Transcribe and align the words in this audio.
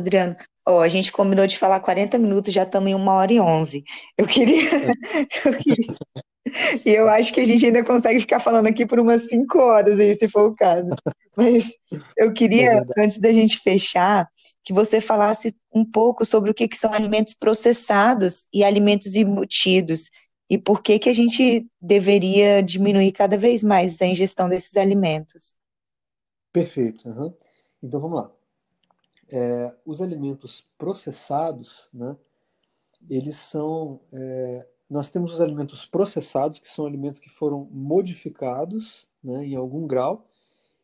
Adriano, 0.00 0.36
ó, 0.66 0.80
a 0.80 0.88
gente 0.88 1.12
combinou 1.12 1.46
de 1.46 1.58
falar 1.58 1.80
40 1.80 2.18
minutos, 2.18 2.52
já 2.52 2.62
estamos 2.64 2.90
em 2.90 2.94
uma 2.94 3.14
hora 3.14 3.32
e 3.32 3.40
onze. 3.40 3.84
Eu 4.16 4.26
queria, 4.26 4.62
eu 5.46 5.52
queria, 5.58 5.96
e 6.84 6.90
eu 6.90 7.08
acho 7.08 7.32
que 7.32 7.40
a 7.40 7.44
gente 7.44 7.64
ainda 7.64 7.84
consegue 7.84 8.20
ficar 8.20 8.40
falando 8.40 8.66
aqui 8.66 8.86
por 8.86 8.98
umas 8.98 9.28
cinco 9.28 9.58
horas 9.58 9.98
aí, 9.98 10.14
se 10.14 10.28
for 10.28 10.46
o 10.46 10.54
caso. 10.54 10.90
Mas 11.36 11.70
eu 12.16 12.32
queria, 12.32 12.72
É 12.72 13.02
antes 13.02 13.20
da 13.20 13.32
gente 13.32 13.58
fechar, 13.58 14.28
que 14.64 14.72
você 14.72 15.00
falasse 15.00 15.54
um 15.74 15.84
pouco 15.84 16.24
sobre 16.24 16.50
o 16.50 16.54
que 16.54 16.68
que 16.68 16.76
são 16.76 16.92
alimentos 16.92 17.34
processados 17.34 18.46
e 18.52 18.64
alimentos 18.64 19.16
embutidos, 19.16 20.10
e 20.48 20.58
por 20.58 20.82
que 20.82 20.98
que 20.98 21.08
a 21.08 21.14
gente 21.14 21.66
deveria 21.80 22.62
diminuir 22.62 23.12
cada 23.12 23.36
vez 23.36 23.62
mais 23.62 24.00
a 24.02 24.06
ingestão 24.06 24.48
desses 24.48 24.76
alimentos. 24.76 25.54
Perfeito. 26.52 27.08
aham. 27.08 27.32
Então 27.82 28.00
vamos 28.00 28.20
lá. 28.20 28.39
É, 29.30 29.72
os 29.84 30.02
alimentos 30.02 30.66
processados, 30.76 31.88
né, 31.92 32.16
eles 33.08 33.36
são. 33.36 34.00
é, 34.12 34.66
nós 34.88 35.08
temos 35.08 35.34
os 35.34 35.40
alimentos 35.40 35.86
processados, 35.86 36.58
que 36.58 36.68
são 36.68 36.84
alimentos 36.84 37.20
que 37.20 37.28
foram 37.28 37.68
modificados, 37.70 39.08
né, 39.22 39.46
em 39.46 39.54
algum 39.54 39.86
grau, 39.86 40.26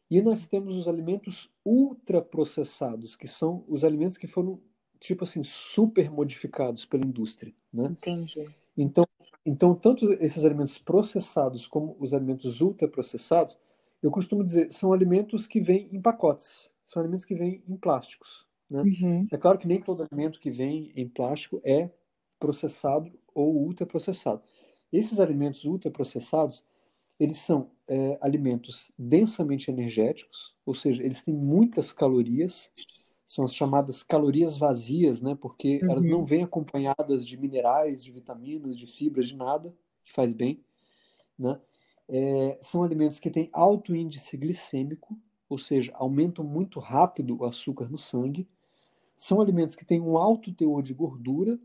e 0.09 0.23
nós 0.23 0.47
temos 0.47 0.77
os 0.77 0.87
alimentos 0.87 1.51
ultraprocessados, 1.65 3.17
que 3.17 3.27
são 3.27 3.65
os 3.67 3.83
alimentos 3.83 4.17
que 4.17 4.29
foram, 4.29 4.61
tipo 5.01 5.25
assim, 5.25 5.42
super 5.42 6.09
modificados 6.09 6.84
pela 6.84 7.05
indústria, 7.05 7.53
né? 7.73 7.87
Entendi. 7.87 8.48
Então, 8.77 9.05
então, 9.45 9.75
tanto 9.75 10.12
esses 10.15 10.45
alimentos 10.45 10.78
processados 10.78 11.67
como 11.67 11.97
os 11.98 12.15
alimentos 12.15 12.61
ultraprocessados, 12.61 13.59
eu 14.03 14.11
costumo 14.11 14.45
dizer, 14.45 14.73
são 14.73 14.92
alimentos 14.92 15.47
que 15.47 15.61
vêm 15.61 15.89
em 15.92 16.01
pacotes, 16.01 16.70
são 16.84 17.01
alimentos 17.01 17.27
que 17.27 17.34
vêm 17.34 17.62
em 17.69 17.77
plásticos, 17.77 18.45
né? 18.70 18.87
Uhum, 18.87 19.29
É 19.30 19.37
claro 19.37 19.59
que 19.59 19.66
nem 19.66 19.80
todo 19.83 20.02
alimento 20.02 20.41
que 20.41 20.51
vem 20.51 20.93
em 20.97 21.09
plástico 21.09 21.61
é 21.65 21.91
processado 22.38 23.12
ou 23.34 23.56
ultraprocessado. 23.56 24.42
Esses 24.92 25.19
alimentos 25.20 25.64
ultraprocessados, 25.64 26.64
eles 27.19 27.39
são 27.39 27.70
é, 27.89 28.19
alimentos 28.20 28.92
densamente 28.98 29.70
energéticos, 29.70 30.55
ou 30.64 30.75
seja, 30.75 31.03
eles 31.05 31.22
têm 31.22 31.34
muitas 31.34 31.92
calorias, 31.92 32.70
são 33.25 33.44
as 33.44 33.55
chamadas 33.55 34.03
calorias 34.03 34.56
vazias, 34.56 35.20
né? 35.20 35.34
Porque 35.34 35.84
elas 35.89 36.06
não 36.06 36.19
uhum. 36.19 36.25
vêm 36.25 36.44
acompanhadas 36.44 37.27
de 37.27 37.37
minerais, 37.37 38.03
de 38.03 38.12
vitaminas, 38.12 38.77
de 38.78 38.87
fibras, 38.87 39.28
de 39.28 39.37
nada, 39.37 39.75
que 40.05 40.12
faz 40.12 40.33
bem, 40.33 40.64
né? 41.39 41.61
É, 42.09 42.59
são 42.62 42.83
alimentos 42.83 43.19
que 43.20 43.31
têm 43.31 43.50
alto 43.53 43.94
índice 43.94 44.37
glicêmico, 44.37 45.19
ou 45.48 45.59
seja, 45.59 45.92
aumentam 45.94 46.44
muito 46.44 46.78
rápido 46.81 47.39
o 47.41 47.44
açúcar 47.44 47.89
no 47.89 47.98
sangue. 47.98 48.48
São 49.17 49.41
alimentos 49.41 49.75
que 49.75 49.84
têm 49.84 50.00
um 50.00 50.19
alto 50.19 50.53
teor 50.53 50.83
de 50.83 50.92
gordura, 50.92 51.59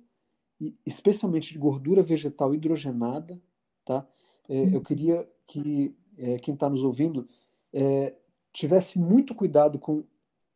e 0.59 0.73
especialmente 0.85 1.51
de 1.51 1.59
gordura 1.59 2.01
vegetal 2.01 2.53
hidrogenada, 2.53 3.41
tá? 3.83 4.07
É, 4.47 4.75
eu 4.75 4.81
queria 4.81 5.27
que 5.47 5.95
é, 6.17 6.37
quem 6.37 6.53
está 6.53 6.69
nos 6.69 6.83
ouvindo 6.83 7.27
é, 7.73 8.13
tivesse 8.53 8.99
muito 8.99 9.33
cuidado 9.33 9.79
com 9.79 10.03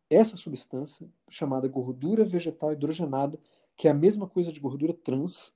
essa 0.10 0.38
substância 0.38 1.10
chamada 1.30 1.68
gordura 1.68 2.24
vegetal 2.24 2.72
hidrogenada, 2.72 3.40
que 3.76 3.88
é 3.88 3.92
a 3.92 3.96
mesma 3.96 4.28
coisa 4.28 4.52
de 4.52 4.60
gordura 4.60 4.94
trans, 4.94 5.54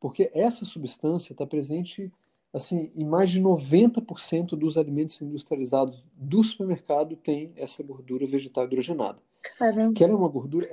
porque 0.00 0.30
essa 0.32 0.64
substância 0.64 1.32
está 1.32 1.46
presente 1.46 2.12
assim 2.58 2.92
em 2.94 3.04
mais 3.04 3.30
de 3.30 3.40
90% 3.40 4.50
dos 4.50 4.76
alimentos 4.76 5.20
industrializados 5.22 6.04
do 6.14 6.42
supermercado 6.44 7.16
tem 7.16 7.52
essa 7.56 7.82
gordura 7.82 8.26
vegetal 8.26 8.64
hidrogenada. 8.64 9.22
Caramba. 9.56 9.94
Que 9.94 10.04
ela 10.04 10.12
é 10.12 10.16
uma 10.16 10.28
gordura, 10.28 10.68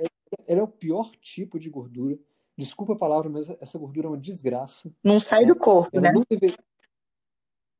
ela 0.46 0.60
é 0.60 0.62
o 0.62 0.68
pior 0.68 1.10
tipo 1.20 1.58
de 1.58 1.70
gordura. 1.70 2.18
Desculpa 2.58 2.94
a 2.94 2.96
palavra, 2.96 3.30
mas 3.30 3.48
essa 3.60 3.78
gordura 3.78 4.06
é 4.06 4.10
uma 4.10 4.18
desgraça. 4.18 4.92
Não 5.02 5.20
sai 5.20 5.44
do 5.46 5.56
corpo, 5.56 5.90
Ela 5.96 6.08
né? 6.08 6.12
não 6.12 6.24
deveria, 6.28 6.58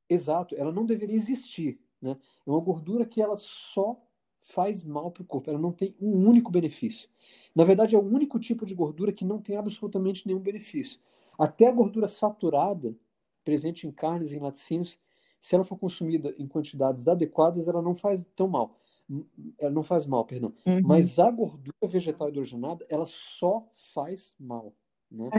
exato, 0.09 0.55
ela 0.55 0.71
não 0.71 0.85
deveria 0.85 1.15
existir, 1.15 1.79
né? 2.01 2.17
É 2.45 2.49
uma 2.49 2.59
gordura 2.59 3.05
que 3.05 3.21
ela 3.21 3.35
só 3.35 3.99
faz 4.39 4.83
mal 4.83 5.11
para 5.11 5.23
o 5.23 5.25
corpo. 5.25 5.49
Ela 5.49 5.59
não 5.59 5.71
tem 5.71 5.95
um 5.99 6.27
único 6.27 6.51
benefício. 6.51 7.09
Na 7.53 7.63
verdade, 7.63 7.95
é 7.95 7.99
o 7.99 8.05
único 8.05 8.39
tipo 8.39 8.65
de 8.65 8.73
gordura 8.73 9.11
que 9.11 9.25
não 9.25 9.41
tem 9.41 9.57
absolutamente 9.57 10.25
nenhum 10.25 10.39
benefício. 10.39 10.99
Até 11.37 11.67
a 11.67 11.71
gordura 11.71 12.07
saturada, 12.07 12.95
presente 13.47 13.87
em 13.87 13.91
carnes 13.91 14.29
e 14.29 14.35
em 14.35 14.39
laticínios, 14.39 14.99
se 15.39 15.55
ela 15.55 15.63
for 15.63 15.77
consumida 15.77 16.35
em 16.37 16.45
quantidades 16.45 17.07
adequadas, 17.07 17.65
ela 17.65 17.81
não 17.81 17.95
faz 17.95 18.25
tão 18.35 18.49
mal. 18.49 18.77
Ela 19.57 19.71
não 19.71 19.83
faz 19.83 20.05
mal, 20.05 20.25
perdão. 20.25 20.53
Uhum. 20.65 20.81
Mas 20.83 21.17
a 21.17 21.31
gordura 21.31 21.87
vegetal 21.87 22.27
hidrogenada, 22.27 22.85
ela 22.89 23.05
só 23.05 23.65
faz 23.93 24.35
mal, 24.37 24.73
né? 25.09 25.29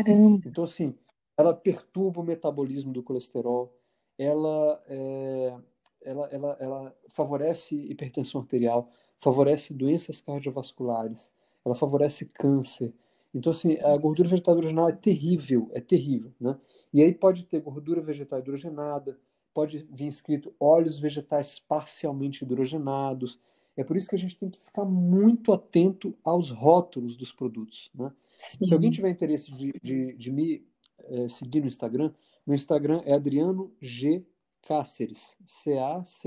Então, 0.47 0.65
assim, 0.65 0.95
ela 1.37 1.53
perturba 1.53 2.23
o 2.23 2.25
metabolismo 2.25 2.95
do 2.95 3.03
colesterol, 3.03 3.77
ela, 4.17 4.83
é, 4.87 5.59
ela, 6.03 6.27
ela, 6.29 6.57
ela 6.59 6.97
favorece 7.11 7.77
hipertensão 7.77 8.41
arterial, 8.41 8.89
favorece 9.19 9.75
doenças 9.75 10.23
cardiovasculares, 10.23 11.31
ela 11.63 11.75
favorece 11.75 12.25
câncer. 12.25 12.95
Então, 13.35 13.51
assim, 13.51 13.75
a 13.79 13.97
gordura 13.97 14.29
vegetal 14.29 14.55
hidrogenada 14.55 14.91
é 14.91 14.97
terrível, 14.97 15.71
é 15.73 15.81
terrível, 15.81 16.33
né? 16.41 16.59
E 16.93 17.03
aí 17.03 17.13
pode 17.13 17.45
ter 17.45 17.61
gordura 17.61 18.01
vegetal 18.01 18.39
hidrogenada, 18.39 19.19
pode 19.53 19.87
vir 19.91 20.07
escrito 20.07 20.55
óleos 20.59 20.99
vegetais 20.99 21.59
parcialmente 21.59 22.45
hidrogenados. 22.45 23.39
É 23.77 23.85
por 23.85 23.97
isso 23.97 24.09
que 24.09 24.17
a 24.17 24.19
gente 24.19 24.39
tem 24.39 24.49
que 24.49 24.61
ficar 24.61 24.85
muito 24.85 25.53
atento 25.53 26.17
aos 26.25 26.51
rótulos 26.51 27.17
dos 27.17 27.33
produtos, 27.33 27.91
né? 27.95 28.13
Se 28.37 28.73
alguém 28.73 28.91
Sim. 28.91 28.97
tiver 28.97 29.11
interesse 29.11 29.53
de, 29.53 29.73
de, 29.83 30.15
de 30.15 30.33
me 30.33 30.67
eh, 31.01 31.29
seguir 31.29 31.61
no 31.61 31.67
Instagram, 31.67 32.13
meu 32.47 32.55
Instagram 32.55 33.03
é 33.05 33.13
Adriano 33.13 33.73
G. 33.81 34.25
Cáceres, 34.63 35.37
C-A-C-E-R-E-S. 35.47 36.23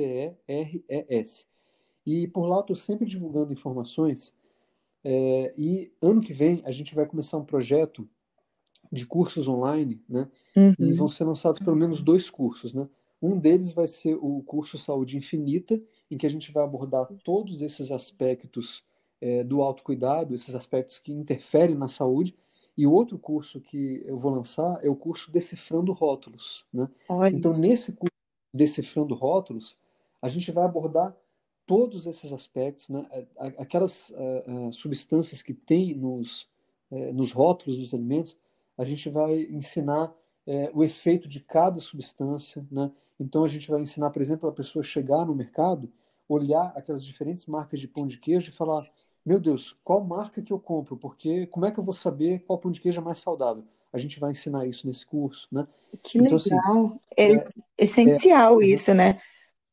E 2.06 2.28
por 2.28 2.48
lá 2.48 2.58
eu 2.58 2.62
estou 2.62 2.76
sempre 2.76 3.06
divulgando 3.06 3.54
informações. 3.54 4.36
Eh, 5.04 5.54
e 5.58 5.94
ano 6.02 6.22
que 6.22 6.34
vem 6.34 6.62
a 6.66 6.72
gente 6.72 6.96
vai 6.96 7.06
começar 7.06 7.38
um 7.38 7.46
projeto 7.46 8.08
de 8.92 9.06
cursos 9.06 9.48
online, 9.48 10.04
né? 10.08 10.30
E 10.80 10.92
Uhum. 10.92 10.94
vão 10.94 11.08
ser 11.08 11.24
lançados 11.26 11.60
pelo 11.60 11.76
menos 11.76 12.02
dois 12.02 12.30
cursos, 12.30 12.74
né? 12.74 12.90
Um 13.22 13.38
deles 13.40 13.72
vai 13.74 13.88
ser 13.88 14.16
o 14.16 14.42
curso 14.44 14.78
Saúde 14.78 15.16
Infinita, 15.18 15.82
em 16.10 16.18
que 16.18 16.26
a 16.26 16.30
gente 16.30 16.52
vai 16.52 16.64
abordar 16.64 17.08
todos 17.24 17.62
esses 17.62 17.92
aspectos 17.92 18.84
eh, 19.22 19.44
do 19.44 19.62
autocuidado, 19.62 20.34
esses 20.34 20.56
aspectos 20.56 21.00
que 21.00 21.12
interferem 21.14 21.76
na 21.76 21.88
saúde. 21.88 22.36
E 22.78 22.88
o 22.88 22.92
outro 22.92 23.20
curso 23.20 23.62
que 23.62 24.02
eu 24.06 24.18
vou 24.18 24.32
lançar 24.34 24.80
é 24.84 24.90
o 24.90 24.96
curso 24.96 25.32
Decifrando 25.32 25.92
Rótulos, 25.94 26.66
né? 26.74 26.90
Olha, 27.08 27.38
Então, 27.38 27.54
nesse 27.54 27.94
curso 27.94 28.12
Decifrando 28.54 29.14
Rótulos, 29.14 29.78
a 30.22 30.28
gente 30.28 30.52
vai 30.52 30.66
abordar 30.66 31.16
todos 31.72 32.06
esses 32.06 32.34
aspectos, 32.34 32.90
né? 32.90 33.06
A- 33.38 33.46
a- 33.46 33.64
Aquelas 33.64 34.12
ah, 34.16 34.44
ah, 34.70 34.72
substâncias 34.74 35.42
que 35.42 35.54
tem 35.54 35.96
nos, 35.96 36.50
eh, 36.92 37.14
nos 37.14 37.32
rótulos 37.32 37.78
dos 37.80 37.94
alimentos, 37.94 38.38
a 38.78 38.84
gente 38.84 39.10
vai 39.10 39.44
ensinar 39.44 40.14
eh, 40.46 40.70
o 40.74 40.84
efeito 40.84 41.28
de 41.30 41.40
cada 41.40 41.80
substância, 41.80 42.66
né? 42.72 42.92
Então, 43.20 43.44
a 43.44 43.48
gente 43.48 43.70
vai 43.70 43.80
ensinar, 43.82 44.10
por 44.10 44.22
exemplo, 44.22 44.50
a 44.50 44.52
pessoa 44.52 44.84
chegar 44.84 45.26
no 45.26 45.36
mercado, 45.36 45.90
olhar 46.28 46.74
aquelas 46.76 47.06
diferentes 47.06 47.46
marcas 47.46 47.80
de 47.80 47.88
pão 47.88 48.06
de 48.08 48.18
queijo 48.18 48.50
e 48.50 48.54
falar: 48.54 48.84
Meu 49.26 49.40
Deus, 49.40 49.78
qual 49.84 50.04
marca 50.04 50.42
que 50.42 50.52
eu 50.52 50.60
compro? 50.60 50.98
Porque 50.98 51.46
como 51.48 51.66
é 51.66 51.72
que 51.72 51.80
eu 51.80 51.84
vou 51.84 51.94
saber 51.94 52.40
qual 52.46 52.60
pão 52.60 52.72
de 52.72 52.82
queijo 52.82 53.00
é 53.00 53.04
mais 53.04 53.20
saudável? 53.20 53.64
A 53.94 53.98
gente 53.98 54.20
vai 54.20 54.32
ensinar 54.32 54.66
isso 54.68 54.88
nesse 54.88 55.06
curso, 55.06 55.48
né? 55.52 55.68
que 56.04 56.18
Então, 56.20 56.38
assim, 56.38 56.50
legal. 56.56 57.00
É 57.18 57.24
é, 57.24 57.36
es- 57.36 57.54
essencial 57.78 58.56
uhum. 58.56 58.62
isso, 58.62 58.94
né? 58.94 59.18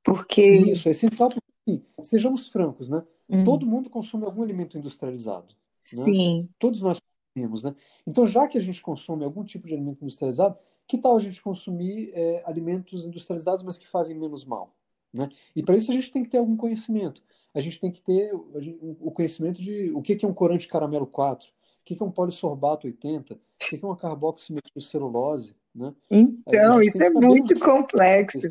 Porque. 0.04 0.42
isso 0.72 0.88
é 0.88 0.92
essencial 0.92 1.30
porque, 1.30 1.47
assim, 1.68 1.82
sejamos 2.02 2.48
francos, 2.48 2.88
né? 2.88 3.02
Hum, 3.28 3.44
Todo 3.44 3.66
mundo 3.66 3.90
consome 3.90 4.24
algum 4.24 4.42
alimento 4.42 4.78
industrializado, 4.78 5.48
né? 5.48 5.54
sim. 5.82 6.48
Todos 6.58 6.80
nós 6.80 6.98
consumimos, 7.34 7.62
né? 7.62 7.74
Então, 8.06 8.26
já 8.26 8.46
que 8.48 8.56
a 8.56 8.60
gente 8.60 8.80
consome 8.80 9.24
algum 9.24 9.44
tipo 9.44 9.66
de 9.66 9.74
alimento 9.74 10.02
industrializado, 10.02 10.58
que 10.86 10.96
tal 10.96 11.16
a 11.16 11.20
gente 11.20 11.42
consumir 11.42 12.10
é, 12.14 12.42
alimentos 12.46 13.04
industrializados, 13.04 13.62
mas 13.62 13.76
que 13.76 13.86
fazem 13.86 14.16
menos 14.18 14.44
mal, 14.44 14.74
né? 15.12 15.28
E 15.54 15.62
para 15.62 15.76
isso 15.76 15.90
a 15.90 15.94
gente 15.94 16.10
tem 16.10 16.22
que 16.22 16.30
ter 16.30 16.38
algum 16.38 16.56
conhecimento. 16.56 17.22
A 17.54 17.60
gente 17.60 17.78
tem 17.78 17.90
que 17.90 18.00
ter 18.00 18.30
gente- 18.58 18.78
o 19.00 19.10
conhecimento 19.10 19.60
de 19.60 19.90
o 19.92 20.00
que 20.00 20.16
que 20.16 20.24
é 20.24 20.28
um 20.28 20.34
corante 20.34 20.66
caramelo 20.68 21.06
4, 21.06 21.48
o 21.48 21.52
que 21.84 21.94
que 21.96 22.02
é 22.02 22.06
um 22.06 22.10
polissorbato 22.10 22.86
80, 22.86 23.34
o 23.34 23.38
que 23.58 23.78
que 23.78 23.84
é 23.84 23.88
uma 23.88 23.96
carboximetilcelulose, 23.96 25.54
né? 25.74 25.94
Então, 26.10 26.80
isso 26.82 27.02
é 27.02 27.10
muito 27.10 27.58
complexo. 27.58 28.48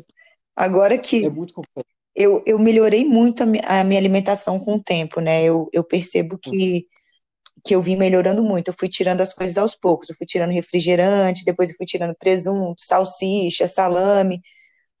Agora 0.54 0.94
é 0.94 0.98
que 0.98 1.28
muito 1.30 1.54
complexo. 1.54 1.97
Eu, 2.14 2.42
eu 2.46 2.58
melhorei 2.58 3.04
muito 3.04 3.42
a, 3.42 3.46
mi- 3.46 3.60
a 3.64 3.84
minha 3.84 4.00
alimentação 4.00 4.58
com 4.60 4.76
o 4.76 4.82
tempo, 4.82 5.20
né? 5.20 5.44
Eu, 5.44 5.68
eu 5.72 5.84
percebo 5.84 6.38
que, 6.38 6.86
que 7.64 7.74
eu 7.74 7.82
vim 7.82 7.96
melhorando 7.96 8.42
muito. 8.42 8.68
Eu 8.70 8.74
fui 8.78 8.88
tirando 8.88 9.20
as 9.22 9.34
coisas 9.34 9.58
aos 9.58 9.74
poucos. 9.76 10.10
Eu 10.10 10.16
fui 10.16 10.26
tirando 10.26 10.52
refrigerante, 10.52 11.44
depois 11.44 11.70
eu 11.70 11.76
fui 11.76 11.86
tirando 11.86 12.14
presunto, 12.18 12.76
salsicha, 12.82 13.68
salame, 13.68 14.40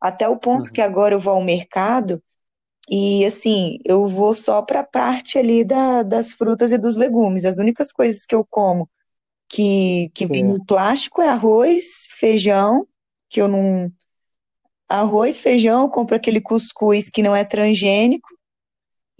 até 0.00 0.28
o 0.28 0.38
ponto 0.38 0.72
que 0.72 0.80
Uhum. 0.80 0.82
agora 0.82 1.14
eu 1.14 1.20
vou 1.20 1.34
ao 1.34 1.44
mercado 1.44 2.22
E 2.90 3.24
assim, 3.26 3.78
eu 3.84 4.08
vou 4.08 4.34
só 4.34 4.62
para 4.62 4.80
a 4.80 4.84
parte 4.84 5.38
ali 5.38 5.64
da, 5.64 6.02
das 6.02 6.32
frutas 6.32 6.72
e 6.72 6.78
dos 6.78 6.96
legumes. 6.96 7.44
As 7.44 7.58
únicas 7.58 7.92
coisas 7.92 8.24
que 8.26 8.34
eu 8.34 8.44
como 8.48 8.88
que, 9.48 10.10
que 10.14 10.26
vem 10.26 10.44
no 10.44 10.60
Certo, 10.60 10.66
plástico 10.66 11.22
é 11.22 11.28
arroz, 11.28 12.08
feijão, 12.12 12.86
que 13.30 13.40
eu 13.42 13.48
não. 13.48 13.92
Arroz, 14.88 15.38
feijão, 15.40 15.82
eu 15.84 15.90
compro 15.90 16.16
aquele 16.16 16.40
cuscuz 16.40 17.10
que 17.10 17.22
não 17.22 17.34
é 17.36 17.44
transgênico, 17.44 18.28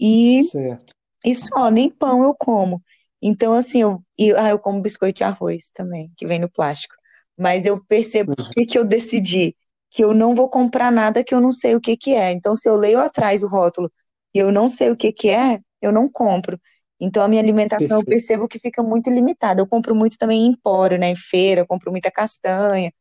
e, 0.01 0.41
certo. 0.51 0.93
e 1.25 1.35
só, 1.35 1.69
nem 1.69 1.89
pão 1.89 2.23
eu 2.23 2.35
como. 2.35 2.81
Então, 3.21 3.53
assim, 3.53 3.81
eu, 3.81 4.03
e, 4.17 4.33
ah, 4.35 4.49
eu 4.49 4.59
como 4.59 4.81
biscoito 4.81 5.17
de 5.19 5.23
arroz 5.23 5.69
também, 5.73 6.11
que 6.17 6.27
vem 6.27 6.39
no 6.39 6.49
plástico. 6.51 6.95
Mas 7.37 7.65
eu 7.65 7.83
percebo 7.85 8.33
o 8.33 8.35
Uhum. 8.37 8.51
que 8.51 8.65
que 8.65 8.77
eu 8.79 8.85
decidi, 8.85 9.55
que 9.91 10.03
eu 10.03 10.13
não 10.13 10.35
vou 10.35 10.49
comprar 10.49 10.91
nada 10.91 11.23
que 11.23 11.33
eu 11.33 11.41
não 11.41 11.51
sei 11.51 11.75
o 11.75 11.81
que 11.81 11.97
que 11.97 12.13
é. 12.13 12.31
Então, 12.31 12.55
se 12.55 12.69
eu 12.69 12.75
leio 12.75 12.99
atrás 12.99 13.43
o 13.43 13.47
rótulo 13.47 13.91
e 14.33 14.39
eu 14.39 14.51
não 14.51 14.69
sei 14.69 14.91
o 14.91 14.97
que 14.97 15.11
que 15.11 15.29
é, 15.29 15.59
eu 15.81 15.91
não 15.91 16.09
compro. 16.11 16.59
Então, 16.99 17.23
a 17.23 17.27
minha 17.27 17.41
alimentação 17.41 17.97
eu 17.99 18.05
Perfeito. 18.05 18.05
percebo 18.05 18.47
que 18.47 18.59
fica 18.59 18.83
muito 18.83 19.09
limitada. 19.09 19.61
Eu 19.61 19.67
compro 19.67 19.95
muito 19.95 20.17
também 20.17 20.41
em 20.45 20.47
empório, 20.51 20.97
né, 20.99 21.09
em 21.09 21.15
feira, 21.15 21.61
eu 21.61 21.67
compro 21.67 21.91
muita 21.91 22.11
castanha, 22.11 22.91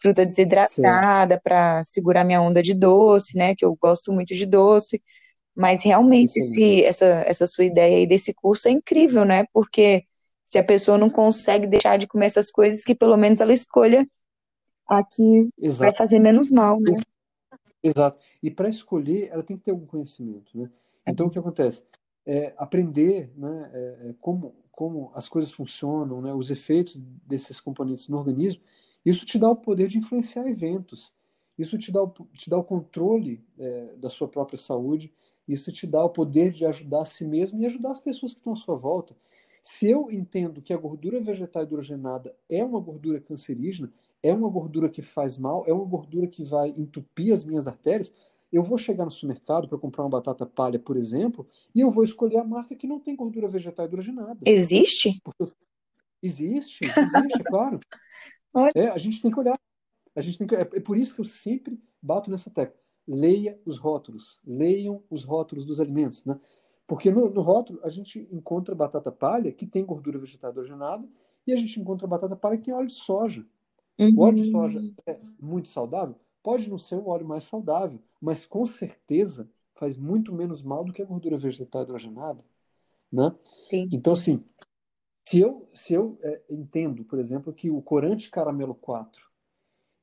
fruta 0.00 0.24
desidratada 0.26 1.40
para 1.42 1.82
segurar 1.84 2.24
minha 2.24 2.40
onda 2.40 2.62
de 2.62 2.74
doce, 2.74 3.36
né, 3.36 3.54
que 3.54 3.64
eu 3.64 3.76
gosto 3.80 4.12
muito 4.12 4.34
de 4.34 4.46
doce. 4.46 5.02
Mas 5.54 5.82
realmente 5.82 6.38
esse, 6.38 6.84
essa, 6.84 7.06
essa 7.26 7.46
sua 7.46 7.64
ideia 7.64 7.96
aí 7.96 8.06
desse 8.06 8.34
curso 8.34 8.68
é 8.68 8.70
incrível, 8.70 9.24
né? 9.24 9.44
Porque 9.54 10.04
se 10.44 10.58
a 10.58 10.64
pessoa 10.64 10.98
não 10.98 11.08
consegue 11.08 11.66
deixar 11.66 11.96
de 11.96 12.06
comer 12.06 12.26
essas 12.26 12.50
coisas, 12.50 12.84
que 12.84 12.94
pelo 12.94 13.16
menos 13.16 13.40
ela 13.40 13.54
escolha 13.54 14.06
a 14.86 15.02
que 15.02 15.48
vai 15.60 15.66
Exato. 15.66 15.96
fazer 15.96 16.18
menos 16.18 16.50
mal, 16.50 16.78
né? 16.78 16.92
Ex- 16.92 17.04
Exato. 17.82 18.20
E 18.42 18.50
para 18.50 18.68
escolher, 18.68 19.28
ela 19.30 19.42
tem 19.42 19.56
que 19.56 19.64
ter 19.64 19.70
algum 19.70 19.86
conhecimento, 19.86 20.56
né? 20.58 20.70
Então, 21.06 21.26
o 21.26 21.30
que 21.30 21.38
acontece? 21.38 21.82
É 22.26 22.52
aprender, 22.58 23.30
né, 23.36 23.70
é, 23.72 23.78
é, 24.08 24.14
como, 24.20 24.56
como 24.72 25.12
as 25.14 25.28
coisas 25.28 25.52
funcionam, 25.52 26.20
né, 26.20 26.34
os 26.34 26.50
efeitos 26.50 27.00
desses 27.24 27.60
componentes 27.60 28.08
no 28.08 28.18
organismo, 28.18 28.60
isso 29.06 29.24
te 29.24 29.38
dá 29.38 29.48
o 29.48 29.54
poder 29.54 29.86
de 29.86 29.98
influenciar 29.98 30.48
eventos. 30.48 31.14
Isso 31.56 31.78
te 31.78 31.92
dá 31.92 32.02
o, 32.02 32.10
te 32.36 32.50
dá 32.50 32.58
o 32.58 32.64
controle, 32.64 33.42
é, 33.56 33.94
da 33.96 34.10
sua 34.10 34.26
própria 34.26 34.58
saúde. 34.58 35.14
Isso 35.46 35.70
te 35.70 35.86
dá 35.86 36.04
o 36.04 36.10
poder 36.10 36.50
de 36.50 36.66
ajudar 36.66 37.02
a 37.02 37.04
si 37.04 37.24
mesmo 37.24 37.60
e 37.60 37.66
ajudar 37.66 37.92
as 37.92 38.00
pessoas 38.00 38.32
que 38.32 38.40
estão 38.40 38.52
à 38.52 38.56
sua 38.56 38.74
volta. 38.74 39.16
Se 39.62 39.88
eu 39.88 40.10
entendo 40.10 40.60
que 40.60 40.72
a 40.72 40.76
gordura 40.76 41.20
vegetal 41.20 41.62
hidrogenada 41.62 42.34
é 42.50 42.64
uma 42.64 42.80
gordura 42.80 43.20
cancerígena, 43.20 43.92
é 44.22 44.32
uma 44.32 44.48
gordura 44.48 44.88
que 44.88 45.02
faz 45.02 45.38
mal, 45.38 45.64
é 45.68 45.72
uma 45.72 45.84
gordura 45.84 46.26
que 46.26 46.42
vai 46.42 46.70
entupir 46.70 47.32
as 47.32 47.44
minhas 47.44 47.68
artérias, 47.68 48.12
eu 48.52 48.62
vou 48.62 48.78
chegar 48.78 49.04
no 49.04 49.10
supermercado 49.10 49.68
para 49.68 49.78
comprar 49.78 50.02
uma 50.04 50.10
batata 50.10 50.46
palha, 50.46 50.78
por 50.78 50.96
exemplo, 50.96 51.46
e 51.74 51.80
eu 51.80 51.90
vou 51.90 52.02
escolher 52.02 52.38
a 52.38 52.44
marca 52.44 52.74
que 52.74 52.86
não 52.86 52.98
tem 52.98 53.14
gordura 53.14 53.48
vegetal 53.48 53.86
hidrogenada. 53.86 54.38
Existe? 54.44 55.20
Existe, 56.22 56.84
existe, 56.84 57.44
claro. 57.46 57.78
É, 58.74 58.88
a 58.88 58.98
gente 58.98 59.20
tem 59.20 59.30
que 59.30 59.38
olhar. 59.38 59.58
A 60.14 60.20
gente 60.20 60.38
tem 60.38 60.46
que, 60.46 60.54
é, 60.54 60.60
é 60.60 60.80
por 60.80 60.96
isso 60.96 61.14
que 61.14 61.20
eu 61.20 61.24
sempre 61.24 61.80
bato 62.00 62.30
nessa 62.30 62.50
tecla. 62.50 62.80
Leia 63.06 63.60
os 63.64 63.78
rótulos. 63.78 64.40
Leiam 64.44 65.02
os 65.10 65.24
rótulos 65.24 65.64
dos 65.64 65.78
alimentos, 65.78 66.24
né? 66.24 66.38
Porque 66.86 67.10
no, 67.10 67.28
no 67.28 67.42
rótulo 67.42 67.80
a 67.82 67.90
gente 67.90 68.28
encontra 68.30 68.74
batata 68.74 69.10
palha 69.10 69.52
que 69.52 69.66
tem 69.66 69.84
gordura 69.84 70.18
vegetal 70.18 70.50
hidrogenada 70.50 71.06
e 71.46 71.52
a 71.52 71.56
gente 71.56 71.80
encontra 71.80 72.06
batata 72.06 72.36
palha 72.36 72.56
que 72.56 72.64
tem 72.64 72.74
óleo 72.74 72.88
de 72.88 72.94
soja. 72.94 73.44
O 73.98 74.22
óleo 74.22 74.36
de 74.36 74.50
soja 74.50 74.78
uhum, 74.78 74.94
é 75.06 75.20
muito 75.40 75.68
saudável? 75.68 76.16
Pode 76.42 76.68
não 76.68 76.78
ser 76.78 76.96
o 76.96 77.08
óleo 77.08 77.26
mais 77.26 77.44
saudável, 77.44 77.98
mas 78.20 78.46
com 78.46 78.64
certeza 78.66 79.48
faz 79.74 79.96
muito 79.96 80.32
menos 80.32 80.62
mal 80.62 80.84
do 80.84 80.92
que 80.92 81.02
a 81.02 81.06
gordura 81.06 81.36
vegetal 81.36 81.82
hidrogenada, 81.82 82.44
né? 83.12 83.34
Então, 83.92 84.12
assim, 84.12 84.44
se 85.28 85.40
eu, 85.40 85.68
se 85.74 85.92
eu 85.92 86.18
é, 86.22 86.42
entendo, 86.50 87.04
por 87.04 87.18
exemplo, 87.18 87.52
que 87.52 87.68
o 87.68 87.82
corante 87.82 88.30
caramelo 88.30 88.74
4 88.74 89.26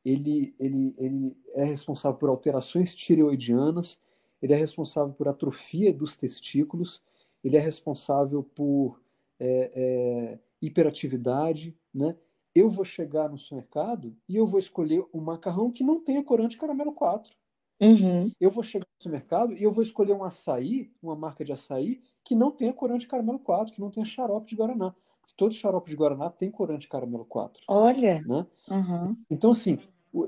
ele, 0.03 0.53
ele, 0.59 0.93
ele 0.97 1.37
é 1.53 1.63
responsável 1.63 2.17
por 2.17 2.29
alterações 2.29 2.93
tireoidianas, 2.93 3.97
ele 4.41 4.53
é 4.53 4.57
responsável 4.57 5.13
por 5.13 5.27
atrofia 5.29 5.93
dos 5.93 6.17
testículos, 6.17 7.01
ele 7.41 7.55
é 7.55 7.59
responsável 7.59 8.43
por 8.43 9.01
é, 9.39 9.71
é, 9.73 10.39
hiperatividade, 10.61 11.77
né? 11.93 12.17
Eu 12.53 12.69
vou 12.69 12.85
chegar 12.85 13.29
no 13.29 13.37
supermercado 13.37 14.15
e 14.27 14.35
eu 14.35 14.45
vou 14.45 14.59
escolher 14.59 15.03
um 15.13 15.21
macarrão 15.21 15.71
que 15.71 15.83
não 15.83 16.03
tenha 16.03 16.23
corante 16.23 16.57
caramelo 16.57 16.93
4. 16.93 17.33
Uhum. 17.81 18.31
Eu 18.39 18.51
vou 18.51 18.63
chegar 18.63 18.85
no 18.85 19.01
supermercado 19.01 19.53
e 19.53 19.63
eu 19.63 19.71
vou 19.71 19.81
escolher 19.81 20.13
um 20.13 20.23
açaí, 20.23 20.91
uma 21.01 21.15
marca 21.15 21.43
de 21.43 21.51
açaí, 21.51 22.01
que 22.23 22.35
não 22.35 22.51
tenha 22.51 22.71
corante 22.71 23.07
caramelo 23.07 23.39
4, 23.39 23.73
que 23.73 23.81
não 23.81 23.89
tenha 23.89 24.05
xarope 24.05 24.47
de 24.47 24.55
Guaraná. 24.55 24.93
Porque 25.23 25.33
todo 25.37 25.55
xarope 25.55 25.89
de 25.89 25.95
Guaraná 25.95 26.29
tem 26.29 26.51
corante 26.51 26.89
caramelo 26.89 27.23
4, 27.23 27.63
Olha, 27.67 28.21
né? 28.27 28.45
uhum. 28.69 29.17
Então, 29.29 29.51
assim, 29.51 29.79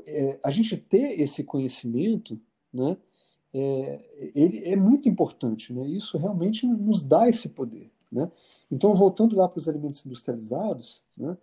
é, 0.08 0.40
a 0.42 0.50
gente 0.50 0.78
ter 0.78 1.20
esse 1.20 1.44
conhecimento, 1.44 2.40
né, 2.74 2.98
é, 3.54 4.32
ele 4.34 4.64
é 4.66 4.76
muito 4.76 5.08
importante, 5.08 5.72
né? 5.72 5.88
Isso 5.88 6.18
realmente 6.18 6.66
nos 6.66 7.04
dá 7.04 7.30
esse 7.30 7.50
poder, 7.50 7.92
né? 8.12 8.32
Então, 8.72 8.94
voltando 8.94 9.36
lá 9.36 9.48
para 9.48 9.60
os 9.60 9.70
alimentos 9.70 10.06
industrializados, 10.06 11.04
né, 11.18 11.38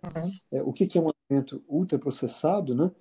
é, 0.51 0.61
o 0.61 0.73
que 0.73 0.85
que 0.85 0.97
é 0.97 1.01
um 1.01 1.09
alimento 1.29 1.63
ultraprocessado, 1.67 2.75
né? 2.75 2.91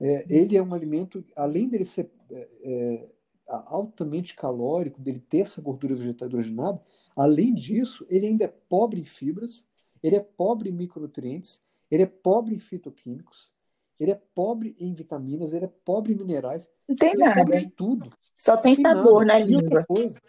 É, 0.00 0.26
ele 0.28 0.56
é 0.56 0.62
um 0.62 0.74
alimento, 0.74 1.24
além 1.34 1.68
dele 1.68 1.84
ser 1.84 2.10
é, 2.30 2.48
é, 2.62 3.08
altamente 3.46 4.34
calórico, 4.34 5.00
dele 5.00 5.20
ter 5.20 5.40
essa 5.40 5.60
gordura 5.60 5.94
vegetal 5.94 6.28
hidrogenada, 6.28 6.80
além 7.16 7.54
disso, 7.54 8.04
ele 8.08 8.26
ainda 8.26 8.44
é 8.44 8.54
pobre 8.68 9.00
em 9.00 9.04
fibras, 9.04 9.64
ele 10.06 10.14
é 10.14 10.20
pobre 10.20 10.70
em 10.70 10.72
micronutrientes, 10.72 11.60
ele 11.90 12.04
é 12.04 12.06
pobre 12.06 12.54
em 12.54 12.58
fitoquímicos, 12.60 13.50
ele 13.98 14.12
é 14.12 14.14
pobre 14.14 14.76
em 14.78 14.94
vitaminas, 14.94 15.52
ele 15.52 15.64
é 15.64 15.72
pobre 15.84 16.12
em 16.12 16.16
minerais, 16.16 16.70
Não 16.88 16.94
tem 16.94 17.12
ele 17.14 17.24
é 17.24 17.34
pobre 17.34 17.54
nada. 17.56 17.66
de 17.66 17.70
tudo, 17.72 18.12
Só 18.36 18.56
tem 18.56 18.76
tem 18.76 18.84
sabor 18.84 19.26
nada. 19.26 19.40
na 19.40 19.50
E 19.50 19.56
outra 19.56 19.68
língua. 19.68 19.86
coisa, 19.86 20.22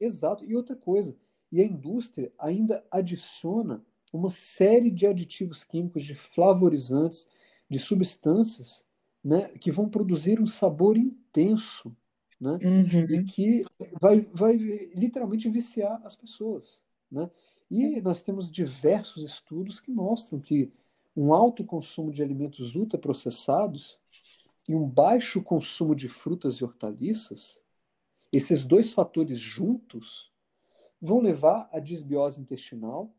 exato, 0.00 0.44
e 0.44 0.56
outra 0.56 0.74
coisa, 0.74 1.16
e 1.52 1.60
a 1.60 1.64
indústria 1.64 2.32
ainda 2.36 2.84
adiciona 2.90 3.84
uma 4.12 4.30
série 4.30 4.90
de 4.90 5.06
aditivos 5.06 5.62
químicos, 5.62 6.02
de 6.04 6.16
flavorizantes, 6.16 7.24
de 7.70 7.78
substâncias, 7.78 8.84
né, 9.22 9.48
que 9.60 9.70
vão 9.70 9.88
produzir 9.88 10.40
um 10.40 10.46
sabor 10.48 10.96
intenso, 10.96 11.94
né, 12.40 12.58
e 12.60 13.18
Uhum. 13.18 13.26
que 13.26 13.64
vai, 14.00 14.22
vai 14.32 14.56
literalmente 14.56 15.48
viciar 15.48 16.00
as 16.04 16.16
pessoas, 16.16 16.82
né? 17.08 17.30
E 17.70 18.00
nós 18.00 18.22
temos 18.22 18.50
diversos 18.50 19.22
estudos 19.24 19.80
que 19.80 19.90
mostram 19.90 20.40
que 20.40 20.72
um 21.16 21.34
alto 21.34 21.64
consumo 21.64 22.10
de 22.12 22.22
alimentos 22.22 22.74
ultraprocessados 22.74 23.98
e 24.68 24.74
um 24.74 24.86
baixo 24.86 25.42
consumo 25.42 25.94
de 25.94 26.08
frutas 26.08 26.56
e 26.56 26.64
hortaliças, 26.64 27.60
esses 28.32 28.64
dois 28.64 28.92
fatores 28.92 29.38
juntos 29.38 30.30
vão 31.00 31.20
levar 31.20 31.68
à 31.72 31.80
disbiose 31.80 32.40
intestinal 32.40 33.14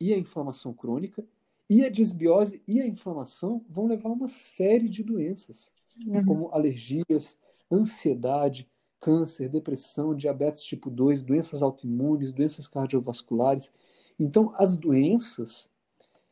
e 0.00 0.12
à 0.12 0.18
inflamação 0.18 0.72
crônica, 0.72 1.24
e 1.68 1.84
a 1.84 1.88
disbiose 1.88 2.62
e 2.66 2.80
a 2.80 2.86
inflamação 2.86 3.64
vão 3.68 3.86
levar 3.86 4.10
a 4.10 4.12
uma 4.12 4.28
série 4.28 4.88
de 4.88 5.02
doenças, 5.02 5.72
Uhum. 6.06 6.24
como 6.26 6.48
alergias, 6.52 7.38
ansiedade, 7.70 8.68
câncer, 9.00 9.48
depressão, 9.48 10.14
diabetes 10.14 10.62
tipo 10.62 10.90
2, 10.90 11.22
doenças 11.22 11.62
autoimunes, 11.62 12.32
doenças 12.32 12.68
cardiovasculares. 12.68 13.72
Então, 14.18 14.54
as 14.56 14.76
doenças, 14.76 15.68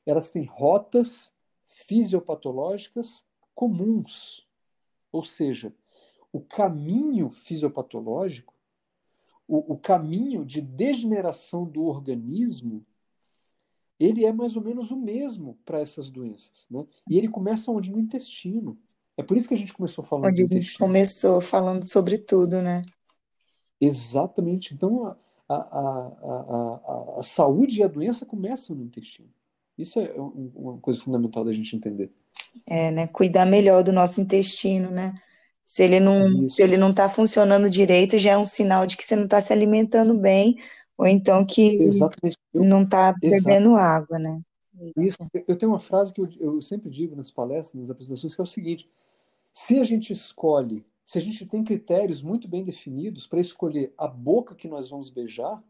elas 0.07 0.31
têm 0.31 0.45
rotas 0.45 1.33
fisiopatológicas 1.61 3.25
comuns, 3.55 4.47
ou 5.11 5.23
seja, 5.23 5.75
o 6.33 6.41
caminho 6.41 7.31
fisiopatológico 7.31 8.53
o, 9.53 9.75
o 9.75 9.79
caminho 9.79 10.47
de 10.47 10.63
degeneração 10.63 11.67
do 11.67 11.83
organismo, 11.83 12.87
ele 14.01 14.25
é 14.25 14.33
mais 14.33 14.57
ou 14.57 14.63
menos 14.63 14.91
o 14.91 14.97
mesmo 14.97 15.59
para 15.65 15.81
essas 15.81 16.09
doenças, 16.09 16.67
né? 16.71 16.87
E 17.09 17.19
ele 17.19 17.29
começa 17.29 17.71
onde? 17.71 17.91
No 17.91 18.01
intestino. 18.01 18.79
É 19.17 19.23
por 19.23 19.37
isso 19.37 19.49
que 19.49 19.55
a 19.55 19.59
gente 19.59 19.73
começou 19.73 20.03
falando 20.05 20.27
Onde 20.27 20.45
de 20.45 20.55
a 20.55 20.61
gente 20.61 20.79
começou 20.79 21.41
falando 21.41 21.89
sobre 21.89 22.19
tudo, 22.19 22.63
né? 22.63 22.83
Exatamente. 23.81 24.73
Então, 24.73 25.17
a, 25.49 25.55
a, 25.55 26.13
a, 26.23 27.19
a, 27.19 27.23
saúde 27.23 27.81
e 27.81 27.83
a 27.83 27.89
doença 27.89 28.25
começam 28.25 28.75
no 28.77 28.85
intestino. 28.85 29.29
Isso 29.77 29.99
é 29.99 30.13
um- 30.19 30.53
uma 30.55 30.79
coisa 30.79 31.01
fundamental 31.01 31.45
da 31.45 31.53
gente 31.53 31.75
entender. 31.75 32.11
É, 32.67 32.91
né? 32.91 33.07
Cuidar 33.07 33.45
melhor 33.45 33.83
do 33.83 33.93
nosso 33.93 34.21
intestino, 34.21 34.91
né? 34.91 35.15
Se 35.65 35.83
ele 35.83 36.01
não, 36.01 36.47
se 36.47 36.63
ele 36.63 36.77
não 36.77 36.91
está 36.91 37.09
funcionando 37.09 37.71
direito, 37.71 38.19
já 38.19 38.33
é 38.33 38.39
um 38.39 38.45
sinal 38.45 38.87
de 38.87 38.97
que 38.97 39.05
você 39.05 39.17
não 39.17 39.25
está 39.25 39.41
se 39.41 39.53
alimentando 39.53 40.15
bem, 40.15 40.57
ou 40.99 41.07
então 41.07 41.45
que 41.47 41.83
exatamente. 41.83 42.37
Não 42.53 42.83
está 42.83 43.13
bebendo 43.13 43.75
água, 43.77 44.19
né? 44.19 44.41
Isso. 44.97 45.17
Eu 45.49 45.57
tenho 45.57 45.73
uma 45.73 45.79
frase 45.79 46.13
que 46.13 46.21
eu, 46.21 46.29
eu 46.39 46.61
sempre 46.61 46.91
digo 46.91 47.17
nas 47.17 47.31
palestras, 47.31 47.81
nas 47.81 47.91
apresentações, 47.91 48.35
que 48.35 48.41
é 48.41 48.45
o 48.45 48.47
seguinte: 48.47 48.91
se 49.53 49.79
a 49.79 49.85
gente 49.85 50.13
escolhe 50.13 50.85
se 51.13 51.19
a 51.19 51.21
gente 51.21 51.45
tem 51.45 51.63
critérios 51.63 52.23
muito 52.23 52.49
bem 52.49 52.65
definidos 52.65 53.27
para 53.27 53.39
escolher 53.39 53.93
a 53.99 54.09
boca 54.09 54.55
que 54.55 54.67
nós 54.67 54.89
vamos 54.89 55.11
beijar, 55.11 55.63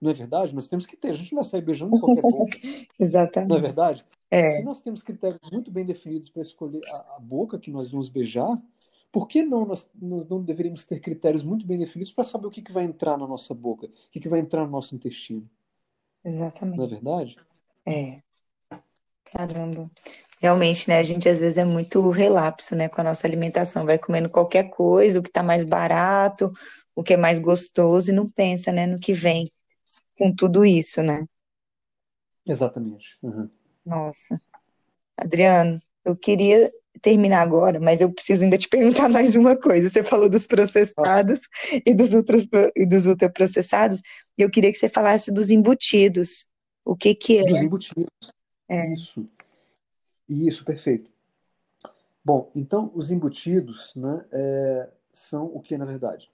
não 0.00 0.10
é 0.10 0.14
verdade? 0.14 0.54
Nós 0.54 0.66
temos 0.66 0.86
que 0.86 0.96
ter, 0.96 1.10
a 1.10 1.14
gente 1.14 1.32
não 1.32 1.42
vai 1.42 1.50
sair 1.50 1.60
beijando 1.60 1.98
qualquer 2.00 2.22
boca. 2.22 2.58
Exatamente. 2.98 3.50
Não 3.50 3.56
é 3.56 3.60
verdade? 3.60 4.02
É. 4.30 4.56
Se 4.56 4.62
nós 4.62 4.80
temos 4.80 5.02
critérios 5.02 5.50
muito 5.52 5.70
bem 5.70 5.84
definidos 5.84 6.30
para 6.30 6.40
escolher 6.40 6.80
a, 6.86 7.16
a, 7.16 7.20
boca 7.20 7.58
que 7.58 7.70
nós 7.70 7.90
vamos 7.90 8.08
beijar, 8.08 8.58
por 9.12 9.26
que 9.28 9.42
não 9.42 9.66
nós, 9.66 9.86
nós 9.94 10.26
não 10.26 10.42
deveríamos 10.42 10.86
ter 10.86 11.00
critérios 11.00 11.42
muito 11.42 11.66
bem 11.66 11.76
definidos 11.76 12.12
para 12.12 12.24
saber 12.24 12.46
o 12.46 12.50
que, 12.50 12.62
que 12.62 12.72
vai 12.72 12.84
entrar 12.84 13.18
na 13.18 13.26
nossa 13.26 13.52
boca, 13.52 13.86
o 13.86 14.10
que, 14.10 14.20
que 14.20 14.28
vai 14.28 14.40
entrar 14.40 14.64
no 14.64 14.70
nosso 14.70 14.94
intestino? 14.94 15.46
Exatamente. 16.24 16.78
Não 16.78 16.84
é 16.84 16.88
verdade? 16.88 17.36
É. 17.84 18.22
Caramba. 19.24 19.90
Realmente, 20.40 20.88
né? 20.88 20.98
A 20.98 21.02
gente 21.02 21.28
às 21.28 21.38
vezes 21.38 21.58
é 21.58 21.64
muito 21.64 22.10
relapso, 22.10 22.76
né, 22.76 22.88
com 22.88 23.00
a 23.00 23.04
nossa 23.04 23.26
alimentação. 23.26 23.84
Vai 23.84 23.98
comendo 23.98 24.30
qualquer 24.30 24.70
coisa, 24.70 25.18
o 25.18 25.22
que 25.22 25.28
está 25.28 25.42
mais 25.42 25.64
barato, 25.64 26.52
o 26.94 27.02
que 27.02 27.14
é 27.14 27.16
mais 27.16 27.38
gostoso, 27.38 28.10
e 28.10 28.14
não 28.14 28.30
pensa, 28.30 28.72
né, 28.72 28.86
no 28.86 28.98
que 28.98 29.12
vem 29.12 29.46
com 30.16 30.34
tudo 30.34 30.64
isso, 30.64 31.02
né? 31.02 31.24
Exatamente. 32.46 33.16
Uhum. 33.22 33.48
Nossa. 33.84 34.40
Adriano, 35.16 35.80
eu 36.04 36.16
queria 36.16 36.70
terminar 37.00 37.42
agora, 37.42 37.78
mas 37.80 38.00
eu 38.00 38.12
preciso 38.12 38.42
ainda 38.42 38.58
te 38.58 38.68
perguntar 38.68 39.08
mais 39.10 39.36
uma 39.36 39.56
coisa. 39.56 39.88
Você 39.88 40.02
falou 40.02 40.28
dos 40.28 40.46
processados 40.46 41.40
ah. 41.72 41.80
e 41.84 41.94
dos, 41.94 42.14
outros, 42.14 42.48
e 42.76 42.86
dos 42.86 43.06
ultraprocessados, 43.06 44.00
e 44.36 44.42
eu 44.42 44.50
queria 44.50 44.72
que 44.72 44.78
você 44.78 44.88
falasse 44.88 45.30
dos 45.30 45.50
embutidos. 45.50 46.46
O 46.84 46.96
que 46.96 47.14
que 47.14 47.38
é? 47.38 47.42
Dos 47.42 47.60
embutidos. 47.60 48.06
É. 48.68 48.94
Isso. 48.94 49.28
Isso, 50.28 50.64
perfeito. 50.64 51.10
Bom, 52.24 52.50
então 52.54 52.90
os 52.94 53.10
embutidos, 53.10 53.94
né, 53.94 54.24
é, 54.32 54.90
são 55.12 55.46
o 55.46 55.60
que 55.60 55.78
na 55.78 55.84
verdade? 55.84 56.30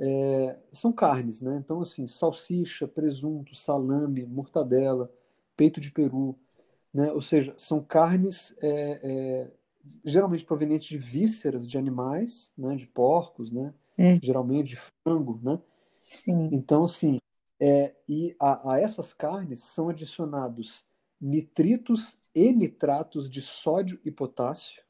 É, 0.00 0.56
são 0.72 0.92
carnes, 0.92 1.40
né? 1.40 1.56
Então, 1.56 1.80
assim, 1.80 2.06
salsicha, 2.06 2.86
presunto, 2.86 3.54
salame, 3.56 4.24
mortadela, 4.24 5.12
peito 5.56 5.80
de 5.80 5.90
peru, 5.90 6.38
né? 6.94 7.12
Ou 7.12 7.20
seja, 7.20 7.52
são 7.56 7.82
carnes 7.82 8.54
é, 8.62 9.00
é, 9.02 9.50
geralmente 10.04 10.44
provenientes 10.44 10.86
de 10.86 10.98
vísceras 10.98 11.66
de 11.66 11.76
animais, 11.76 12.52
né? 12.56 12.76
De 12.76 12.86
porcos, 12.86 13.50
né? 13.50 13.74
Hum. 13.98 14.18
Geralmente 14.22 14.68
de 14.68 14.76
frango, 14.76 15.40
né? 15.42 15.60
Sim. 16.04 16.48
Então, 16.52 16.84
assim, 16.84 17.18
é, 17.58 17.92
e 18.08 18.36
a, 18.38 18.74
a 18.74 18.80
essas 18.80 19.12
carnes 19.12 19.64
são 19.64 19.88
adicionados 19.88 20.84
nitritos 21.20 22.16
e 22.34 22.52
nitratos 22.52 23.28
de 23.28 23.40
sódio 23.42 23.98
e 24.04 24.10
potássio, 24.10 24.82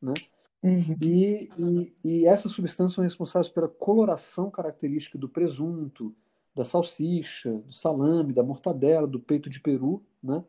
né? 0.00 0.14
Uhum. 0.62 0.96
E, 1.00 1.48
e, 1.58 1.92
e, 2.04 2.26
essas 2.26 2.52
substâncias 2.52 2.92
são 2.92 3.02
responsáveis 3.02 3.52
pela 3.52 3.68
coloração 3.68 4.48
característica 4.48 5.18
do 5.18 5.28
presunto, 5.28 6.14
da 6.54 6.64
salsicha, 6.64 7.52
do 7.52 7.72
salame, 7.72 8.32
da 8.32 8.44
mortadela, 8.44 9.08
do 9.08 9.18
peito 9.18 9.50
de 9.50 9.58
peru, 9.58 10.04
né? 10.22 10.44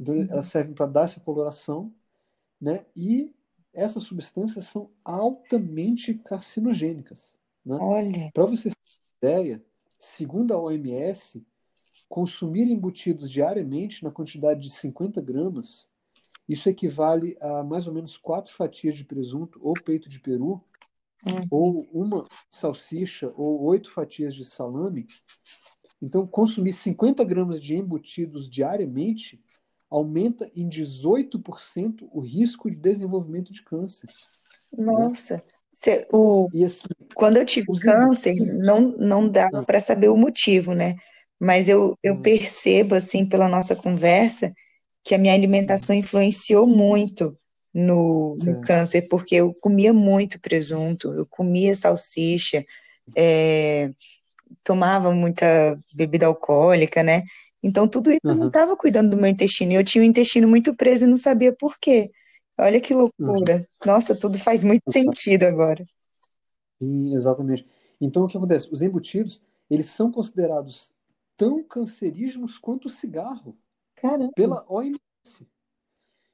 Então, 0.00 0.14
uhum. 0.14 0.26
elas 0.30 0.46
servem 0.46 0.74
para 0.74 0.86
dar 0.86 1.04
essa 1.04 1.20
coloração, 1.20 1.92
né? 2.58 2.86
E 2.96 3.34
essas 3.74 4.04
substâncias 4.04 4.66
são 4.66 4.90
altamente 5.04 6.14
carcinogênicas, 6.14 7.36
né? 7.64 7.76
Olha. 7.78 8.30
Para 8.32 8.46
você 8.46 8.70
ter 8.70 8.76
ideia, 9.18 9.64
segundo 10.00 10.54
a 10.54 10.58
OMS, 10.58 11.44
consumir 12.08 12.70
embutidos 12.70 13.30
diariamente 13.30 14.02
na 14.02 14.10
quantidade 14.10 14.60
de 14.60 14.70
50 14.70 15.20
gramas 15.20 15.88
isso 16.48 16.68
equivale 16.68 17.36
a 17.40 17.62
mais 17.62 17.86
ou 17.86 17.94
menos 17.94 18.16
quatro 18.16 18.52
fatias 18.52 18.94
de 18.94 19.04
presunto 19.04 19.58
ou 19.62 19.72
peito 19.72 20.08
de 20.08 20.20
peru, 20.20 20.62
uhum. 21.26 21.40
ou 21.50 21.88
uma 21.92 22.24
salsicha, 22.50 23.32
ou 23.36 23.62
oito 23.64 23.90
fatias 23.90 24.34
de 24.34 24.44
salame. 24.44 25.06
Então, 26.02 26.26
consumir 26.26 26.74
50 26.74 27.24
gramas 27.24 27.60
de 27.60 27.74
embutidos 27.74 28.48
diariamente 28.48 29.40
aumenta 29.90 30.50
em 30.54 30.68
18% 30.68 32.08
o 32.10 32.20
risco 32.20 32.70
de 32.70 32.76
desenvolvimento 32.76 33.52
de 33.52 33.62
câncer. 33.62 34.08
Né? 34.76 34.84
Nossa, 34.84 35.36
né? 35.36 35.42
Cê, 35.72 36.06
o, 36.12 36.48
assim, 36.64 36.86
quando 37.14 37.36
eu 37.36 37.46
tive 37.46 37.66
câncer, 37.80 38.34
não, 38.62 38.92
não 38.96 39.28
dava 39.28 39.60
ah. 39.60 39.64
para 39.64 39.80
saber 39.80 40.08
o 40.08 40.16
motivo, 40.16 40.72
né? 40.72 40.94
Mas 41.44 41.68
eu, 41.68 41.94
eu 42.02 42.14
hum. 42.14 42.22
percebo, 42.22 42.94
assim, 42.94 43.28
pela 43.28 43.48
nossa 43.48 43.76
conversa, 43.76 44.52
que 45.04 45.14
a 45.14 45.18
minha 45.18 45.34
alimentação 45.34 45.94
influenciou 45.94 46.66
muito 46.66 47.36
no, 47.72 48.36
no 48.42 48.60
câncer, 48.62 49.02
porque 49.08 49.36
eu 49.36 49.52
comia 49.52 49.92
muito 49.92 50.40
presunto, 50.40 51.12
eu 51.12 51.26
comia 51.26 51.76
salsicha, 51.76 52.64
é, 53.14 53.90
tomava 54.62 55.12
muita 55.12 55.78
bebida 55.94 56.26
alcoólica, 56.26 57.02
né? 57.02 57.22
Então 57.62 57.86
tudo 57.86 58.10
isso 58.10 58.20
uhum. 58.24 58.30
eu 58.30 58.36
não 58.36 58.46
estava 58.46 58.74
cuidando 58.74 59.10
do 59.10 59.16
meu 59.16 59.26
intestino. 59.26 59.72
E 59.72 59.74
eu 59.74 59.84
tinha 59.84 60.02
o 60.02 60.06
intestino 60.06 60.48
muito 60.48 60.74
preso 60.74 61.04
e 61.04 61.08
não 61.08 61.18
sabia 61.18 61.54
por 61.54 61.78
quê. 61.78 62.10
Olha 62.56 62.80
que 62.80 62.94
loucura. 62.94 63.56
Uhum. 63.56 63.64
Nossa, 63.84 64.18
tudo 64.18 64.38
faz 64.38 64.64
muito 64.64 64.90
sentido 64.90 65.42
agora. 65.44 65.84
Sim, 66.80 67.12
exatamente. 67.12 67.66
Então 68.00 68.24
o 68.24 68.28
que 68.28 68.36
acontece? 68.36 68.68
Os 68.72 68.80
embutidos, 68.80 69.42
eles 69.68 69.86
são 69.86 70.10
considerados 70.10 70.93
tão 71.36 71.62
cancerígenos 71.62 72.58
quanto 72.58 72.86
o 72.86 72.90
cigarro. 72.90 73.56
Caramba. 73.94 74.32
pela 74.34 74.64
OMS. 74.68 75.00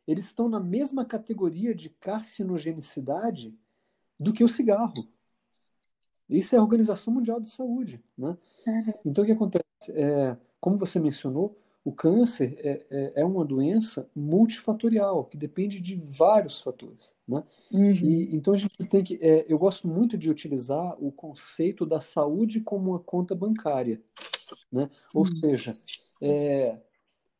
Eles 0.07 0.26
estão 0.26 0.49
na 0.49 0.59
mesma 0.59 1.04
categoria 1.04 1.75
de 1.75 1.88
carcinogenicidade 1.88 3.57
do 4.19 4.33
que 4.33 4.42
o 4.42 4.49
cigarro. 4.49 5.09
Isso 6.28 6.54
é 6.54 6.59
a 6.59 6.62
Organização 6.62 7.14
Mundial 7.14 7.40
de 7.40 7.50
Saúde. 7.50 8.02
Né? 8.16 8.37
Então, 9.04 9.23
o 9.23 9.26
que 9.26 9.33
acontece? 9.33 9.64
É, 9.90 10.37
como 10.61 10.76
você 10.76 10.99
mencionou, 10.99 11.57
o 11.85 11.93
câncer 11.93 12.59
é, 12.59 12.87
é, 12.91 13.13
é, 13.17 13.25
uma 13.25 13.45
doença 13.45 14.09
multifatorial, 14.15 15.25
que 15.25 15.37
depende 15.37 15.81
de 15.81 15.97
vários 15.97 16.61
fatores. 16.61 17.15
Né? 17.27 17.43
Uhum. 17.73 17.93
E, 17.93 18.37
então, 18.37 18.53
a 18.53 18.57
gente 18.57 18.77
tem 18.89 19.03
que. 19.03 19.19
É, 19.23 19.47
eu 19.49 19.59
gosto 19.59 19.89
muito 19.89 20.19
de 20.19 20.29
utilizar 20.29 20.95
o 21.03 21.11
conceito 21.11 21.87
da 21.87 22.01
saúde 22.01 22.61
como 22.61 22.91
uma 22.91 22.99
conta 22.99 23.35
bancária. 23.35 24.01
Né? 24.71 24.91
Ou 25.15 25.25
uhum. 25.25 25.41
seja, 25.41 25.73
é, 26.21 26.79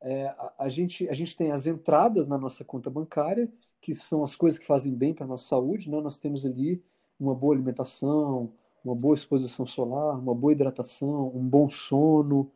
é, 0.01 0.27
a, 0.29 0.55
a, 0.61 0.69
gente, 0.71 1.07
a 1.09 1.13
gente 1.13 1.37
tem 1.37 1.53
as 1.53 1.67
entradas 1.67 2.27
na 2.27 2.39
nossa 2.39 2.65
conta 2.65 2.89
bancária, 2.89 3.53
que 3.81 3.95
são 3.95 4.25
as 4.25 4.35
coisas 4.35 4.59
que 4.59 4.67
fazem 4.67 4.95
bem 4.95 5.13
para 5.13 5.27
a 5.27 5.29
nossa 5.29 5.49
saúde. 5.49 5.91
Né? 5.91 6.01
Nós 6.01 6.19
temos 6.19 6.47
ali 6.47 6.83
uma 7.19 7.35
boa 7.35 7.55
alimentação, 7.55 8.51
uma 8.83 8.95
boa 8.95 9.15
exposição 9.15 9.67
solar, 9.67 10.19
uma 10.19 10.35
boa 10.35 10.55
hidratação, 10.55 11.31
um 11.35 11.47
bom 11.47 11.69
sono, 11.69 12.51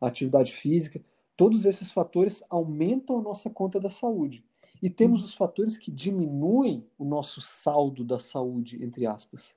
atividade 0.00 0.52
física. 0.52 1.00
Todos 1.36 1.64
esses 1.66 1.90
fatores 1.90 2.42
aumentam 2.48 3.18
a 3.18 3.22
nossa 3.22 3.50
conta 3.50 3.80
da 3.80 3.90
saúde. 3.90 4.44
E 4.82 4.90
temos 4.90 5.24
os 5.24 5.34
fatores 5.34 5.78
que 5.78 5.90
diminuem 5.90 6.86
o 6.98 7.04
nosso 7.04 7.40
saldo 7.40 8.04
da 8.04 8.18
saúde, 8.18 8.84
entre 8.84 9.06
aspas. 9.06 9.56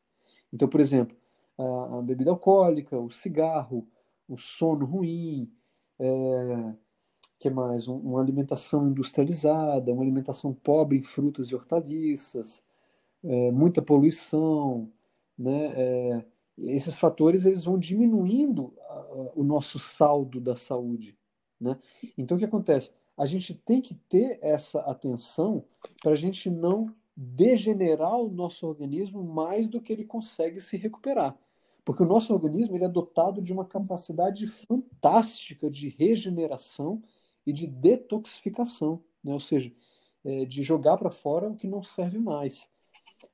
Então, 0.52 0.68
por 0.68 0.80
exemplo, 0.80 1.16
a 1.58 2.02
bebida 2.02 2.32
alcoólica, 2.32 2.98
o 2.98 3.10
cigarro, 3.10 3.88
o 4.28 4.38
sono 4.38 4.86
ruim, 4.86 5.52
é, 6.00 6.74
que 7.40 7.50
mais? 7.50 7.88
Um, 7.88 7.98
uma 7.98 8.22
alimentação 8.22 8.88
industrializada, 8.88 9.92
uma 9.92 10.04
alimentação 10.04 10.54
pobre 10.54 10.98
em 10.98 11.02
frutas 11.02 11.48
e 11.50 11.56
hortaliças, 11.56 12.64
é, 13.24 13.52
muita 13.52 13.82
poluição, 13.82 14.92
né? 15.38 15.74
É, 15.76 16.26
esses 16.58 16.98
fatores 16.98 17.46
eles 17.46 17.64
vão 17.64 17.78
diminuindo 17.78 18.74
o 19.36 19.44
nosso 19.44 19.78
saldo 19.78 20.42
da 20.42 20.56
saúde, 20.56 21.16
né? 21.60 21.78
Então 22.18 22.36
o 22.36 22.40
que 22.40 22.46
acontece? 22.46 22.92
A 23.18 23.26
gente 23.26 23.54
tem 23.54 23.82
que 23.82 23.96
ter 23.96 24.40
essa 24.42 24.80
atenção 24.82 25.64
para 26.02 26.12
a 26.12 26.16
gente 26.16 26.50
não 26.50 26.94
degenerar 27.16 28.16
o 28.16 28.30
nosso 28.30 28.68
organismo 28.68 29.24
mais 29.24 29.68
do 29.68 29.82
que 29.82 29.92
ele 29.92 30.06
consegue 30.06 30.60
se 30.60 30.78
recuperar. 30.78 31.36
Porque 31.84 32.04
o 32.04 32.06
nosso 32.06 32.34
organismo 32.34 32.76
ele 32.76 32.84
é 32.84 32.90
dotado 32.90 33.42
de 33.42 33.52
uma 33.52 33.66
capacidade 33.66 34.46
fantástica 34.46 35.70
de 35.70 35.90
regeneração 35.90 37.02
e 37.46 37.54
de 37.54 37.66
detoxificação, 37.66 39.02
né? 39.24 39.34
ou 39.34 39.40
seja, 39.40 39.72
é, 40.24 40.46
de 40.46 40.62
jogar 40.62 40.98
para 40.98 41.10
fora 41.10 41.50
o 41.50 41.56
que 41.56 41.66
não 41.66 41.82
serve 41.82 42.20
mais. 42.20 42.70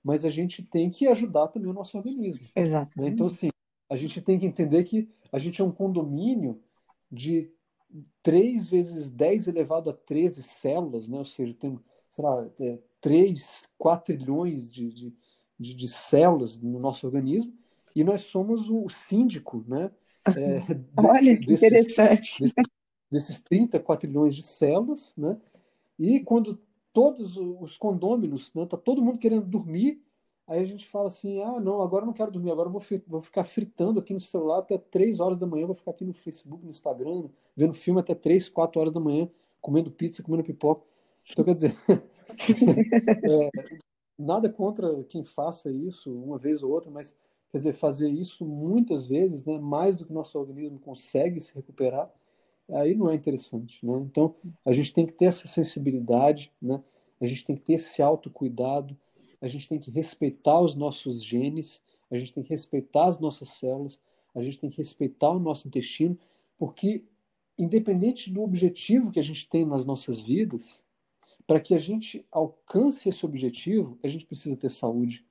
Mas 0.04 0.24
a 0.24 0.30
gente 0.30 0.64
tem 0.64 0.90
que 0.90 1.08
ajudar 1.08 1.48
também 1.48 1.70
o 1.70 1.74
nosso 1.74 1.98
organismo. 1.98 2.52
Exato. 2.56 3.02
Né? 3.02 3.10
Então, 3.10 3.26
assim, 3.26 3.50
a 3.90 3.96
gente 3.96 4.22
tem 4.22 4.40
que 4.40 4.46
entender 4.46 4.84
que 4.84 5.10
a 5.32 5.40
gente 5.40 5.60
é 5.62 5.66
um 5.66 5.72
condomínio 5.72 6.62
de 7.12 7.52
3 8.22 8.70
vezes 8.70 9.10
10 9.10 9.48
elevado 9.48 9.90
a 9.90 9.94
13 9.94 10.42
células, 10.44 11.08
né? 11.08 11.18
ou 11.18 11.26
seja, 11.26 11.54
tem, 11.54 11.80
sei 12.10 12.24
lá, 12.24 12.48
é, 12.60 12.80
3, 13.02 13.68
4 13.78 14.16
trilhões 14.16 14.70
de, 14.70 14.92
de, 14.92 15.16
de, 15.60 15.74
de 15.74 15.88
células 15.88 16.58
no 16.58 16.80
nosso 16.80 17.06
organismo, 17.06 17.54
e 17.96 18.04
nós 18.04 18.22
somos 18.22 18.70
o 18.70 18.90
síndico, 18.90 19.64
né? 19.68 19.92
É, 20.38 20.62
Olha, 20.98 21.38
que 21.38 21.48
desses, 21.48 21.64
interessante. 21.64 22.42
Desses, 22.42 22.54
desses 23.12 23.42
30 23.42 23.78
quatrilhões 23.80 24.36
de 24.36 24.42
células, 24.42 25.14
né? 25.18 25.38
E 26.00 26.22
quando 26.22 26.60
todos 26.94 27.36
os 27.36 27.76
condôminos, 27.76 28.54
né, 28.54 28.66
tá 28.66 28.78
todo 28.78 29.02
mundo 29.02 29.18
querendo 29.18 29.46
dormir, 29.46 30.03
Aí 30.48 30.62
a 30.62 30.66
gente 30.66 30.86
fala 30.88 31.08
assim: 31.08 31.42
ah, 31.42 31.60
não, 31.60 31.82
agora 31.82 32.04
eu 32.04 32.08
não 32.08 32.14
quero 32.14 32.32
dormir, 32.32 32.52
agora 32.52 32.68
eu 32.68 32.72
vou, 32.72 32.82
vou 33.08 33.22
ficar 33.22 33.44
fritando 33.44 34.00
aqui 34.00 34.14
no 34.14 34.20
celular 34.20 34.60
até 34.60 34.78
3 34.78 35.20
horas 35.20 35.38
da 35.38 35.48
manhã, 35.48 35.66
vou 35.66 35.76
ficar 35.76 35.92
aqui 35.92 36.04
no 36.04 36.14
Facebook, 36.14 36.64
no 36.64 36.70
Instagram, 36.70 37.30
vendo 37.56 37.74
filme 37.74 38.00
até 38.00 38.14
3, 38.14 38.50
4 38.50 38.80
horas 38.80 38.94
da 38.94 39.00
manhã, 39.00 39.30
comendo 39.62 39.90
pizza, 39.92 40.22
comendo 40.22 40.44
pipoca. 40.44 40.86
Então, 41.32 41.46
quer 41.46 41.54
dizer, 41.54 41.76
é, 43.24 43.50
nada 44.20 44.50
contra 44.50 45.04
quem 45.06 45.24
faça 45.24 45.72
isso 45.72 46.14
uma 46.14 46.38
vez 46.38 46.62
ou 46.62 46.72
outra, 46.72 46.92
mas 46.92 47.16
quer 47.50 47.60
dizer, 47.60 47.74
fazer 47.74 48.10
isso 48.10 48.46
muitas 48.46 49.06
vezes, 49.06 49.46
né, 49.46 49.58
mais 49.60 49.96
do 49.96 50.06
que 50.06 50.12
nosso 50.12 50.38
organismo 50.38 50.80
consegue 50.80 51.40
se 51.40 51.54
recuperar, 51.54 52.12
aí 52.72 52.96
não 52.96 53.10
é 53.10 53.16
interessante, 53.16 53.86
né? 53.86 53.94
Então, 53.98 54.36
a 54.66 54.74
gente 54.74 54.94
tem 54.94 55.06
que 55.06 55.14
ter 55.14 55.26
essa 55.26 55.48
sensibilidade, 55.48 56.52
né? 56.62 56.82
A 57.22 57.26
gente 57.26 57.46
tem 57.46 57.56
que 57.56 57.62
ter 57.62 57.74
esse 57.74 58.02
autocuidado, 58.02 58.98
a 59.44 59.48
gente 59.50 59.68
tem 59.68 59.78
que 59.78 59.92
respeitar 59.92 60.62
os 60.62 60.74
nossos 60.74 61.22
genes, 61.22 61.84
a 62.10 62.16
gente 62.18 62.32
tem 62.32 62.42
que 62.42 62.50
respeitar 62.50 63.08
as 63.08 63.20
nossas 63.20 63.50
células, 63.50 64.00
a 64.34 64.42
gente 64.42 64.58
tem 64.58 64.70
que 64.70 64.78
respeitar 64.78 65.32
o 65.32 65.40
nosso 65.40 65.68
intestino, 65.68 66.18
porque 66.58 67.04
independente 67.60 68.32
do 68.32 68.42
objetivo 68.42 69.12
que 69.12 69.20
a 69.20 69.24
gente 69.24 69.48
tem 69.50 69.66
nas 69.66 69.86
nossas 69.86 70.22
vidas, 70.22 70.82
para 71.46 71.60
que 71.60 71.76
a 71.76 71.78
gente 71.78 72.26
alcance 72.32 73.10
esse 73.10 73.26
objetivo, 73.26 74.00
a 74.02 74.08
gente 74.08 74.26
precisa 74.26 74.56
ter 74.56 74.72
saúde. 74.72 75.26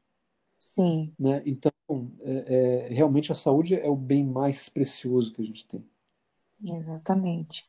Sim. 0.58 1.14
Né? 1.18 1.42
Então, 1.46 1.72
é, 2.20 2.88
é, 2.90 2.92
realmente 2.92 3.32
a 3.32 3.34
saúde 3.34 3.74
é 3.74 3.88
o 3.88 3.96
bem 3.96 4.26
mais 4.26 4.68
precioso 4.68 5.32
que 5.32 5.40
a 5.40 5.44
gente 5.44 5.66
tem. 5.66 5.82
Exatamente. 6.62 7.64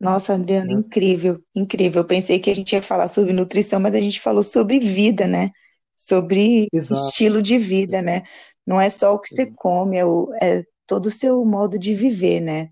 Nossa, 0.00 0.34
Adriano, 0.34 0.72
né? 0.72 0.80
incrível, 0.80 1.40
incrível. 1.54 2.02
Eu 2.02 2.06
pensei 2.06 2.40
que 2.40 2.50
a 2.50 2.54
gente 2.54 2.72
ia 2.72 2.82
falar 2.82 3.06
sobre 3.06 3.32
nutrição, 3.32 3.78
mas 3.78 3.94
a 3.94 4.00
gente 4.00 4.20
falou 4.20 4.42
sobre 4.42 4.80
vida, 4.80 5.28
né? 5.28 5.52
Sobre 5.96 6.68
Exato. 6.72 7.08
estilo 7.08 7.42
de 7.42 7.56
vida, 7.58 8.02
né? 8.02 8.22
Não 8.66 8.80
é 8.80 8.90
só 8.90 9.14
o 9.14 9.18
que 9.18 9.30
você 9.30 9.46
come, 9.46 9.96
é, 9.96 10.04
o, 10.04 10.30
é 10.42 10.64
todo 10.86 11.06
o 11.06 11.10
seu 11.10 11.44
modo 11.44 11.78
de 11.78 11.94
viver, 11.94 12.40
né? 12.40 12.70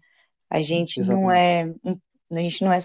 A 0.50 0.60
gente 0.60 1.00
não 1.00 1.30
é, 1.30 1.72
a 2.30 2.38
gente 2.38 2.62
não 2.62 2.72
é, 2.72 2.80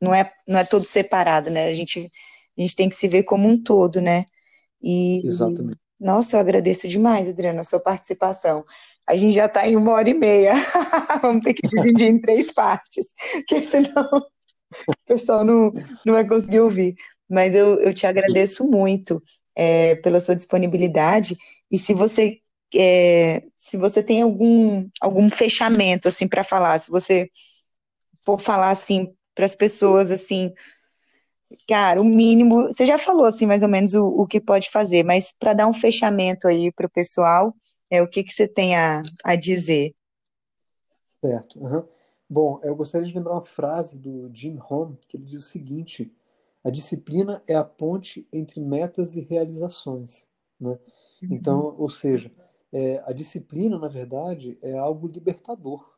não 0.00 0.14
é, 0.14 0.32
não 0.46 0.58
é 0.58 0.64
todo 0.64 0.84
separado, 0.84 1.50
né? 1.50 1.68
A 1.68 1.74
gente, 1.74 2.10
a 2.56 2.60
gente 2.60 2.76
tem 2.76 2.88
que 2.88 2.96
se 2.96 3.08
ver 3.08 3.22
como 3.22 3.48
um 3.48 3.60
todo, 3.60 4.00
né? 4.00 4.24
E, 4.82 5.26
Exatamente. 5.26 5.78
Nossa, 5.98 6.36
eu 6.36 6.40
agradeço 6.40 6.86
demais, 6.86 7.28
Adriana, 7.28 7.62
a 7.62 7.64
sua 7.64 7.80
participação. 7.80 8.64
A 9.06 9.16
gente 9.16 9.34
já 9.34 9.46
está 9.46 9.66
em 9.66 9.74
uma 9.74 9.92
hora 9.92 10.08
e 10.08 10.14
meia. 10.14 10.54
Vamos 11.22 11.42
ter 11.42 11.54
que 11.54 11.66
dividir 11.66 12.06
em 12.06 12.20
três 12.20 12.52
partes, 12.52 13.12
porque 13.48 13.60
senão 13.62 14.08
o 14.86 14.94
pessoal 15.06 15.44
não, 15.44 15.72
não 16.06 16.14
vai 16.14 16.26
conseguir 16.26 16.60
ouvir. 16.60 16.94
Mas 17.28 17.54
eu, 17.54 17.80
eu 17.80 17.92
te 17.92 18.06
agradeço 18.06 18.64
muito 18.70 19.20
é, 19.58 19.96
pela 19.96 20.20
sua 20.20 20.36
disponibilidade. 20.36 21.36
E 21.68 21.76
se 21.76 21.92
você 21.92 22.38
é, 22.76 23.42
se 23.56 23.76
você 23.76 24.02
tem 24.02 24.22
algum, 24.22 24.88
algum 25.00 25.28
fechamento 25.28 26.06
assim 26.06 26.28
para 26.28 26.44
falar, 26.44 26.78
se 26.78 26.90
você 26.90 27.28
for 28.24 28.38
falar 28.38 28.70
assim 28.70 29.12
para 29.34 29.44
as 29.44 29.56
pessoas 29.56 30.12
assim, 30.12 30.52
cara, 31.68 32.00
o 32.00 32.04
mínimo, 32.04 32.68
você 32.68 32.86
já 32.86 32.98
falou 32.98 33.24
assim 33.24 33.46
mais 33.46 33.64
ou 33.64 33.68
menos 33.68 33.94
o, 33.94 34.06
o 34.06 34.26
que 34.26 34.40
pode 34.40 34.70
fazer, 34.70 35.02
mas 35.02 35.32
para 35.32 35.54
dar 35.54 35.66
um 35.66 35.74
fechamento 35.74 36.46
aí 36.46 36.70
para 36.72 36.86
o 36.86 36.90
pessoal, 36.90 37.52
é 37.90 38.00
o 38.00 38.08
que, 38.08 38.22
que 38.22 38.32
você 38.32 38.46
tem 38.46 38.76
a, 38.76 39.02
a 39.24 39.34
dizer? 39.34 39.92
Certo. 41.20 41.58
Uhum. 41.58 41.84
Bom, 42.30 42.60
eu 42.62 42.76
gostaria 42.76 43.06
de 43.06 43.14
lembrar 43.14 43.32
uma 43.32 43.42
frase 43.42 43.98
do 43.98 44.30
Jim 44.32 44.56
Rohn, 44.56 44.94
que 45.08 45.16
ele 45.16 45.24
diz 45.24 45.44
o 45.44 45.48
seguinte: 45.48 46.12
a 46.64 46.70
disciplina 46.70 47.42
é 47.46 47.54
a 47.54 47.64
ponte 47.64 48.26
entre 48.32 48.60
metas 48.60 49.16
e 49.16 49.20
realizações. 49.20 50.26
Né? 50.60 50.70
Uhum. 51.22 51.28
Então, 51.30 51.74
ou 51.78 51.88
seja, 51.88 52.32
é, 52.72 53.02
a 53.06 53.12
disciplina, 53.12 53.78
na 53.78 53.88
verdade, 53.88 54.58
é 54.62 54.76
algo 54.76 55.08
libertador. 55.08 55.96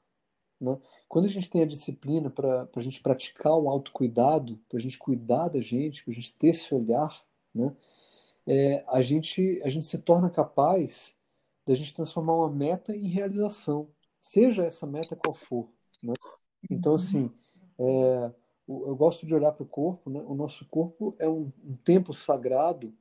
Né? 0.61 0.79
Quando 1.09 1.25
a 1.25 1.29
gente 1.29 1.49
tem 1.49 1.63
a 1.63 1.67
disciplina 1.67 2.31
para 2.31 2.69
a 2.75 2.81
gente 2.81 3.01
praticar 3.01 3.55
o 3.55 3.69
autocuidado, 3.69 4.61
para 4.69 4.79
a 4.79 4.81
gente 4.81 4.99
cuidar 4.99 5.49
da 5.49 5.61
gente, 5.61 6.05
para 6.05 6.13
a 6.13 6.15
gente 6.15 6.35
ter 6.35 6.49
esse 6.49 6.75
olhar, 6.75 7.25
né? 7.55 7.75
É, 8.47 8.85
a, 8.89 9.01
gente, 9.01 9.61
a 9.65 9.69
gente 9.69 9.87
se 9.87 9.99
torna 9.99 10.29
capaz 10.29 11.17
da 11.67 11.75
gente 11.75 11.95
transformar 11.95 12.35
uma 12.35 12.51
meta 12.51 12.97
em 12.97 13.07
realização, 13.07 13.89
seja 14.21 14.65
essa 14.65 14.87
meta 14.87 15.15
qual 15.15 15.35
for. 15.35 15.71
Né? 16.03 16.15
Então, 16.69 16.95
assim, 16.95 17.31
é, 17.79 18.33
eu 18.87 18.95
gosto 18.95 19.27
de 19.27 19.35
olhar 19.35 19.53
para 19.53 19.65
o 19.65 19.69
corpo, 19.69 20.09
né? 20.09 20.23
o 20.27 20.35
nosso 20.35 20.65
corpo 20.67 21.15
é 21.19 21.29
um, 21.29 21.51
um 21.65 21.75
tempo 21.85 22.15
sagrado 22.15 22.95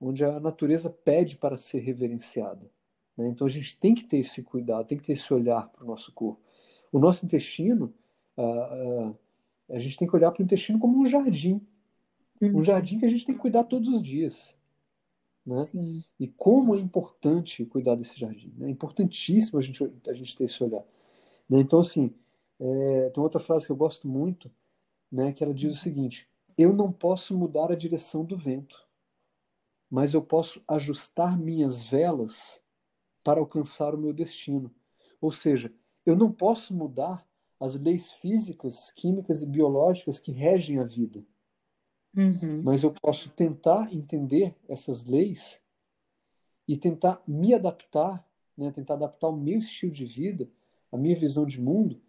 onde 0.00 0.24
a 0.24 0.40
natureza 0.40 0.90
pede 0.90 1.36
para 1.36 1.56
ser 1.56 1.80
reverenciada. 1.80 2.70
Né? 3.16 3.28
Então 3.28 3.46
a 3.46 3.50
gente 3.50 3.76
tem 3.76 3.94
que 3.94 4.04
ter 4.04 4.18
esse 4.18 4.42
cuidado, 4.42 4.86
tem 4.86 4.98
que 4.98 5.04
ter 5.04 5.12
esse 5.12 5.32
olhar 5.32 5.68
para 5.68 5.84
o 5.84 5.86
nosso 5.86 6.12
corpo. 6.12 6.40
O 6.90 6.98
nosso 6.98 7.24
intestino, 7.24 7.94
a, 8.36 8.42
a, 8.42 9.14
a 9.76 9.78
gente 9.78 9.96
tem 9.96 10.08
que 10.08 10.16
olhar 10.16 10.32
para 10.32 10.42
o 10.42 10.44
intestino 10.44 10.78
como 10.78 10.98
um 10.98 11.06
jardim. 11.06 11.60
Um 12.40 12.56
uhum. 12.56 12.64
jardim 12.64 12.98
que 12.98 13.06
a 13.06 13.08
gente 13.08 13.24
tem 13.24 13.34
que 13.34 13.40
cuidar 13.40 13.64
todos 13.64 13.88
os 13.88 14.02
dias. 14.02 14.54
Né? 15.46 15.60
E 16.18 16.28
como 16.28 16.74
é 16.74 16.78
importante 16.78 17.64
cuidar 17.66 17.94
desse 17.94 18.18
jardim. 18.18 18.52
Né? 18.56 18.68
É 18.68 18.70
importantíssimo 18.70 19.58
a 19.58 19.62
gente, 19.62 19.84
a 20.08 20.12
gente 20.12 20.36
ter 20.36 20.44
esse 20.44 20.62
olhar. 20.62 20.84
Né? 21.48 21.60
Então, 21.60 21.80
assim, 21.80 22.12
é, 22.58 23.10
tem 23.10 23.22
outra 23.22 23.40
frase 23.40 23.66
que 23.66 23.72
eu 23.72 23.76
gosto 23.76 24.08
muito, 24.08 24.50
né, 25.12 25.30
que 25.32 25.44
ela 25.44 25.52
diz 25.52 25.74
o 25.74 25.80
seguinte: 25.80 26.26
Eu 26.56 26.72
não 26.72 26.90
posso 26.90 27.36
mudar 27.36 27.70
a 27.70 27.76
direção 27.76 28.24
do 28.24 28.36
vento, 28.36 28.88
mas 29.90 30.14
eu 30.14 30.22
posso 30.22 30.64
ajustar 30.66 31.38
minhas 31.38 31.82
velas 31.82 32.58
para 33.22 33.38
alcançar 33.38 33.94
o 33.94 33.98
meu 33.98 34.12
destino. 34.12 34.74
Ou 35.20 35.30
seja, 35.30 35.72
eu 36.06 36.16
não 36.16 36.32
posso 36.32 36.74
mudar 36.74 37.26
as 37.60 37.76
leis 37.76 38.10
físicas, 38.10 38.90
químicas 38.90 39.42
e 39.42 39.46
biológicas 39.46 40.18
que 40.18 40.32
regem 40.32 40.80
a 40.80 40.84
vida. 40.84 41.24
Uhum. 42.16 42.62
Mas 42.62 42.82
eu 42.82 42.92
posso 42.92 43.30
tentar 43.30 43.94
entender 43.94 44.56
essas 44.68 45.04
leis 45.04 45.60
e 46.66 46.76
tentar 46.76 47.22
me 47.26 47.54
adaptar, 47.54 48.26
né, 48.56 48.70
tentar 48.72 48.94
adaptar 48.94 49.28
o 49.28 49.36
meu 49.36 49.58
estilo 49.58 49.92
de 49.92 50.04
vida, 50.04 50.50
a 50.90 50.96
minha 50.96 51.14
visão 51.14 51.46
de 51.46 51.60
mundo, 51.60 52.00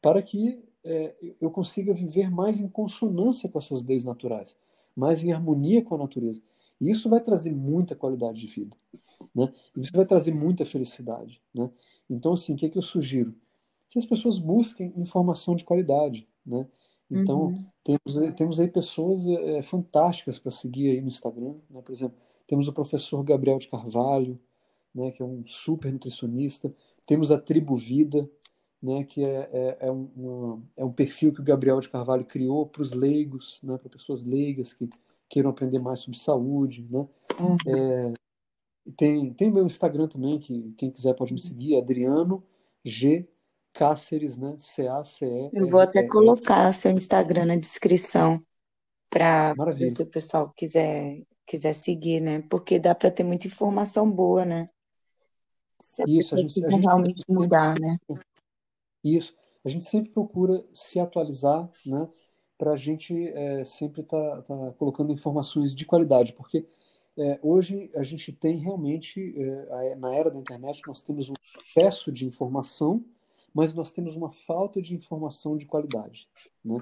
para 0.00 0.22
que 0.22 0.67
é, 0.84 1.14
eu 1.40 1.50
consiga 1.50 1.92
viver 1.92 2.30
mais 2.30 2.60
em 2.60 2.68
consonância 2.68 3.48
com 3.48 3.58
essas 3.58 3.84
leis 3.84 4.04
naturais, 4.04 4.56
mais 4.94 5.22
em 5.22 5.32
harmonia 5.32 5.82
com 5.82 5.94
a 5.94 5.98
natureza. 5.98 6.42
E 6.80 6.90
isso 6.90 7.08
vai 7.08 7.20
trazer 7.20 7.52
muita 7.52 7.96
qualidade 7.96 8.40
de 8.40 8.46
vida, 8.46 8.76
né? 9.34 9.52
Isso 9.76 9.92
vai 9.92 10.06
trazer 10.06 10.32
muita 10.32 10.64
felicidade, 10.64 11.42
né? 11.52 11.70
Então, 12.08 12.32
assim, 12.32 12.54
o 12.54 12.56
que, 12.56 12.66
é 12.66 12.68
que 12.68 12.78
eu 12.78 12.82
sugiro? 12.82 13.34
Que 13.88 13.98
as 13.98 14.06
pessoas 14.06 14.38
busquem 14.38 14.92
informação 14.96 15.56
de 15.56 15.64
qualidade, 15.64 16.28
né? 16.46 16.66
Então, 17.10 17.46
uhum. 17.46 17.64
temos, 17.82 18.34
temos 18.36 18.60
aí 18.60 18.68
pessoas 18.68 19.26
é, 19.26 19.62
fantásticas 19.62 20.38
para 20.38 20.52
seguir 20.52 20.90
aí 20.90 21.00
no 21.00 21.08
Instagram, 21.08 21.54
né? 21.70 21.80
Por 21.82 21.92
exemplo, 21.92 22.16
temos 22.46 22.68
o 22.68 22.72
professor 22.72 23.22
Gabriel 23.24 23.58
de 23.58 23.68
Carvalho, 23.68 24.38
né? 24.94 25.10
Que 25.10 25.22
é 25.22 25.24
um 25.24 25.44
super 25.46 25.92
nutricionista. 25.92 26.72
Temos 27.06 27.32
a 27.32 27.38
Tribo 27.38 27.76
Vida, 27.76 28.30
né? 28.82 29.04
Que 29.04 29.24
é, 29.24 29.48
é, 29.52 29.76
é, 29.80 29.92
um, 29.92 30.62
é 30.76 30.84
um 30.84 30.92
perfil 30.92 31.32
que 31.32 31.40
o 31.40 31.44
Gabriel 31.44 31.80
de 31.80 31.88
Carvalho 31.88 32.24
criou 32.24 32.66
para 32.66 32.82
os 32.82 32.92
leigos, 32.92 33.58
né? 33.62 33.76
Para 33.78 33.90
pessoas 33.90 34.24
leigas 34.24 34.72
que 34.72 34.88
queiram 35.28 35.50
aprender 35.50 35.78
mais 35.78 36.00
sobre 36.00 36.18
saúde, 36.18 36.86
né? 36.90 37.06
Uhum. 37.38 37.56
É, 37.68 38.12
tem, 38.96 39.32
tem 39.34 39.50
meu 39.50 39.66
Instagram 39.66 40.08
também, 40.08 40.38
que 40.38 40.72
quem 40.76 40.90
quiser 40.90 41.14
pode 41.14 41.32
me 41.32 41.40
seguir, 41.40 41.76
Adriano 41.76 42.42
G. 42.84 43.28
Cáceres, 43.72 44.36
né? 44.36 44.56
C-A-C-E. 44.58 45.50
Eu 45.52 45.68
vou 45.68 45.80
até 45.80 46.06
colocar 46.08 46.72
seu 46.72 46.90
Instagram 46.90 47.44
na 47.44 47.56
descrição 47.56 48.42
para 49.10 49.54
se 49.76 50.02
o 50.02 50.06
pessoal 50.06 50.52
quiser, 50.56 51.22
quiser 51.46 51.74
seguir, 51.74 52.20
né? 52.20 52.42
Porque 52.50 52.80
dá 52.80 52.94
para 52.94 53.10
ter 53.10 53.24
muita 53.24 53.46
informação 53.46 54.10
boa, 54.10 54.44
né? 54.44 54.66
Se 55.80 56.02
a 56.02 56.06
Isso, 56.08 56.34
a 56.34 56.38
gente, 56.38 56.64
a 56.64 56.70
gente 56.70 56.82
realmente 56.82 57.24
mudar, 57.28 57.78
né? 57.78 57.98
Isso. 59.16 59.34
A 59.64 59.68
gente 59.68 59.84
sempre 59.84 60.10
procura 60.10 60.64
se 60.72 60.98
atualizar, 60.98 61.68
né? 61.84 62.06
Para 62.56 62.72
a 62.72 62.76
gente 62.76 63.28
é, 63.28 63.64
sempre 63.64 64.00
estar 64.00 64.42
tá, 64.42 64.42
tá 64.42 64.72
colocando 64.72 65.12
informações 65.12 65.74
de 65.74 65.84
qualidade, 65.84 66.32
porque 66.32 66.66
é, 67.16 67.38
hoje 67.42 67.90
a 67.94 68.02
gente 68.02 68.32
tem 68.32 68.58
realmente, 68.58 69.34
é, 69.36 69.94
na 69.96 70.14
era 70.14 70.30
da 70.30 70.38
internet, 70.38 70.82
nós 70.86 71.02
temos 71.02 71.28
um 71.28 71.34
excesso 71.66 72.12
de 72.12 72.24
informação, 72.24 73.04
mas 73.52 73.74
nós 73.74 73.92
temos 73.92 74.14
uma 74.14 74.30
falta 74.30 74.80
de 74.80 74.94
informação 74.94 75.56
de 75.56 75.66
qualidade. 75.66 76.28
Né? 76.64 76.78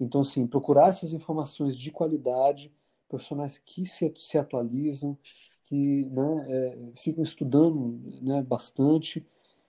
Então, 0.00 0.20
assim, 0.20 0.46
procurar 0.46 0.88
essas 0.88 1.12
informações 1.12 1.76
de 1.78 1.90
qualidade, 1.90 2.72
profissionais 3.08 3.58
que 3.58 3.86
se, 3.86 4.12
se 4.16 4.38
atualizam, 4.38 5.16
que 5.64 6.04
né, 6.10 6.46
é, 6.48 6.78
ficam 6.96 7.22
estudando 7.22 7.98
né, 8.20 8.42
bastante 8.42 9.26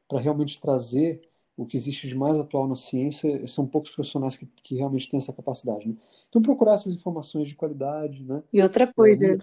para 0.08 0.20
realmente 0.20 0.60
trazer 0.60 1.22
o 1.56 1.66
que 1.66 1.78
existe 1.78 2.08
de 2.08 2.16
mais 2.16 2.40
atual 2.40 2.68
na 2.68 2.76
ciência, 2.76 3.46
são 3.48 3.68
poucos 3.68 3.92
profissionais 3.92 4.36
que, 4.36 4.48
que 4.64 4.76
realmente 4.76 5.10
têm 5.10 5.20
essa 5.20 5.32
capacidade. 5.32 5.88
Né? 5.88 5.96
Então, 6.28 6.42
procurar 6.42 6.74
essas 6.74 6.94
informações 6.94 7.48
de 7.48 7.56
qualidade. 7.56 8.24
Né? 8.24 8.42
E 8.52 8.62
outra 8.62 8.92
coisa, 8.92 9.38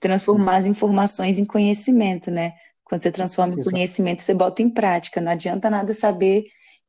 transformar 0.00 0.56
as 0.56 0.66
informações 0.66 1.38
em 1.38 1.44
conhecimento, 1.44 2.30
né? 2.30 2.52
Quando 2.82 3.02
você 3.02 3.12
transforma 3.12 3.54
em 3.54 3.60
Exato. 3.60 3.70
conhecimento, 3.70 4.22
você 4.22 4.34
bota 4.34 4.62
em 4.62 4.70
prática. 4.70 5.20
Não 5.20 5.32
adianta 5.32 5.68
nada 5.70 5.92
saber 5.92 6.44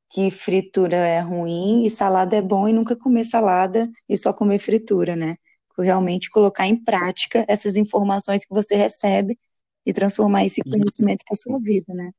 que 0.10 0.32
fritura 0.32 0.96
é 0.96 1.20
ruim 1.20 1.86
e 1.86 1.90
salada 1.90 2.36
é 2.36 2.42
bom 2.42 2.68
e 2.68 2.74
nunca 2.74 2.96
comer 2.96 3.26
salada 3.26 3.88
e 4.08 4.18
só 4.18 4.34
comer 4.34 4.60
fritura, 4.60 5.16
né? 5.16 5.36
Realmente 5.78 6.32
colocar 6.32 6.68
em 6.68 6.76
prática 6.76 7.46
essas 7.48 7.76
informações 7.76 8.44
que 8.44 8.54
você 8.54 8.76
recebe 8.76 9.38
e 9.86 9.94
transformar 9.94 10.46
esse 10.46 10.62
conhecimento 10.64 11.24
para 11.26 11.36
sua 11.36 11.60
vida, 11.60 11.94
né? 11.94 12.12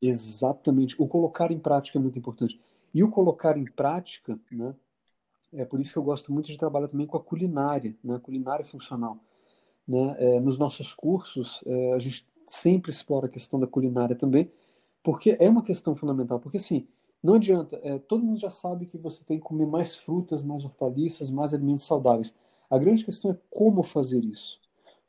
Exatamente. 0.00 0.94
O 1.00 1.06
colocar 1.06 1.50
em 1.50 1.58
prática 1.58 1.98
é 1.98 2.00
muito 2.00 2.18
importante. 2.18 2.60
E 2.94 3.02
o 3.02 3.10
colocar 3.10 3.56
em 3.56 3.64
prática, 3.64 4.38
né? 4.50 4.74
É 5.52 5.64
por 5.64 5.80
isso 5.80 5.92
que 5.92 5.98
eu 5.98 6.02
gosto 6.02 6.32
muito 6.32 6.46
de 6.46 6.58
trabalhar 6.58 6.88
também 6.88 7.06
com 7.06 7.16
a 7.16 7.22
culinária, 7.22 7.96
né? 8.02 8.18
Culinária 8.18 8.64
funcional. 8.64 9.18
Né? 9.86 10.16
É, 10.18 10.40
nos 10.40 10.58
nossos 10.58 10.92
cursos, 10.92 11.62
é, 11.66 11.92
a 11.92 11.98
gente 11.98 12.26
sempre 12.46 12.90
explora 12.90 13.26
a 13.26 13.30
questão 13.30 13.58
da 13.58 13.66
culinária 13.66 14.16
também, 14.16 14.50
porque 15.02 15.36
é 15.38 15.48
uma 15.48 15.62
questão 15.62 15.94
fundamental. 15.94 16.40
Porque 16.40 16.56
assim, 16.56 16.86
não 17.22 17.34
adianta, 17.34 17.80
é, 17.82 17.98
todo 17.98 18.24
mundo 18.24 18.38
já 18.38 18.50
sabe 18.50 18.86
que 18.86 18.98
você 18.98 19.24
tem 19.24 19.38
que 19.38 19.44
comer 19.44 19.66
mais 19.66 19.96
frutas, 19.96 20.42
mais 20.42 20.64
hortaliças, 20.64 21.30
mais 21.30 21.54
alimentos 21.54 21.86
saudáveis. 21.86 22.34
A 22.68 22.78
grande 22.78 23.04
questão 23.04 23.30
é 23.30 23.38
como 23.50 23.82
fazer 23.82 24.24
isso. 24.24 24.60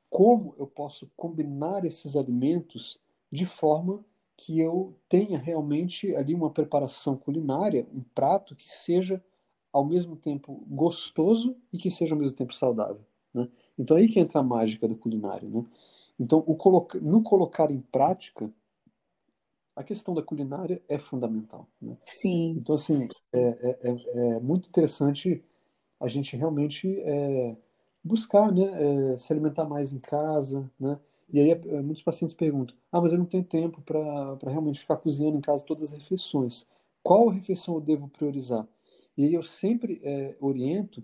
Como 0.09 0.55
eu 0.57 0.67
posso 0.67 1.09
combinar 1.17 1.83
esses 1.85 2.15
alimentos 2.15 2.99
de 3.31 3.45
forma 3.45 4.03
que 4.37 4.59
eu 4.59 4.95
tenha 5.09 5.39
realmente 5.39 6.15
ali 6.15 6.33
uma 6.33 6.51
preparação 6.51 7.17
culinária, 7.17 7.87
um 7.93 8.01
prato 8.13 8.55
que 8.55 8.69
seja 8.69 9.21
ao 9.73 9.83
mesmo 9.83 10.15
tempo 10.15 10.63
gostoso 10.67 11.57
e 11.73 11.77
que 11.77 11.89
seja 11.89 12.13
ao 12.13 12.19
mesmo 12.19 12.37
tempo 12.37 12.53
saudável. 12.53 13.01
Né? 13.33 13.49
Então 13.77 13.97
aí 13.97 14.07
que 14.07 14.19
entra 14.19 14.39
a 14.39 14.43
mágica 14.43 14.87
da 14.87 14.95
culinária. 14.95 15.49
Né? 15.49 15.65
Então 16.19 16.43
o 16.45 16.55
coloca... 16.55 16.99
no 16.99 17.23
colocar 17.23 17.71
em 17.71 17.81
prática, 17.81 18.49
a 19.75 19.83
questão 19.83 20.13
da 20.13 20.21
culinária 20.21 20.81
é 20.87 20.99
fundamental. 20.99 21.67
Né? 21.81 21.97
Sim. 22.05 22.51
Então 22.59 22.75
assim, 22.75 23.07
é, 23.33 23.39
é, 23.39 23.89
é, 23.89 24.35
é 24.35 24.39
muito 24.39 24.69
interessante 24.69 25.43
a 25.99 26.07
gente 26.07 26.37
realmente 26.37 26.99
é, 27.01 27.55
buscar 28.03 28.51
né, 28.51 29.13
é, 29.13 29.17
se 29.17 29.33
alimentar 29.33 29.65
mais 29.65 29.91
em 29.91 29.99
casa, 29.99 30.69
né? 30.79 30.99
E 31.31 31.39
aí 31.39 31.51
é, 31.51 31.81
muitos 31.81 32.03
pacientes 32.03 32.33
perguntam: 32.33 32.75
ah, 32.91 33.01
mas 33.01 33.11
eu 33.11 33.17
não 33.17 33.25
tenho 33.25 33.43
tempo 33.43 33.81
para 33.81 34.37
realmente 34.49 34.79
ficar 34.79 34.97
cozinhando 34.97 35.37
em 35.37 35.41
casa 35.41 35.63
todas 35.63 35.85
as 35.85 35.91
refeições. 35.91 36.65
Qual 37.03 37.27
refeição 37.27 37.75
eu 37.75 37.81
devo 37.81 38.07
priorizar? 38.07 38.67
E 39.17 39.25
aí 39.25 39.33
eu 39.33 39.43
sempre 39.43 39.99
é, 40.03 40.35
oriento 40.39 41.03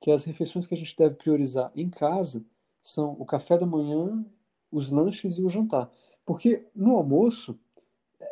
que 0.00 0.10
as 0.10 0.24
refeições 0.24 0.66
que 0.66 0.74
a 0.74 0.76
gente 0.76 0.96
deve 0.96 1.16
priorizar 1.16 1.72
em 1.74 1.90
casa 1.90 2.44
são 2.80 3.16
o 3.18 3.24
café 3.24 3.58
da 3.58 3.66
manhã, 3.66 4.24
os 4.70 4.90
lanches 4.90 5.38
e 5.38 5.42
o 5.42 5.50
jantar. 5.50 5.90
Porque 6.24 6.66
no 6.74 6.96
almoço, 6.96 7.58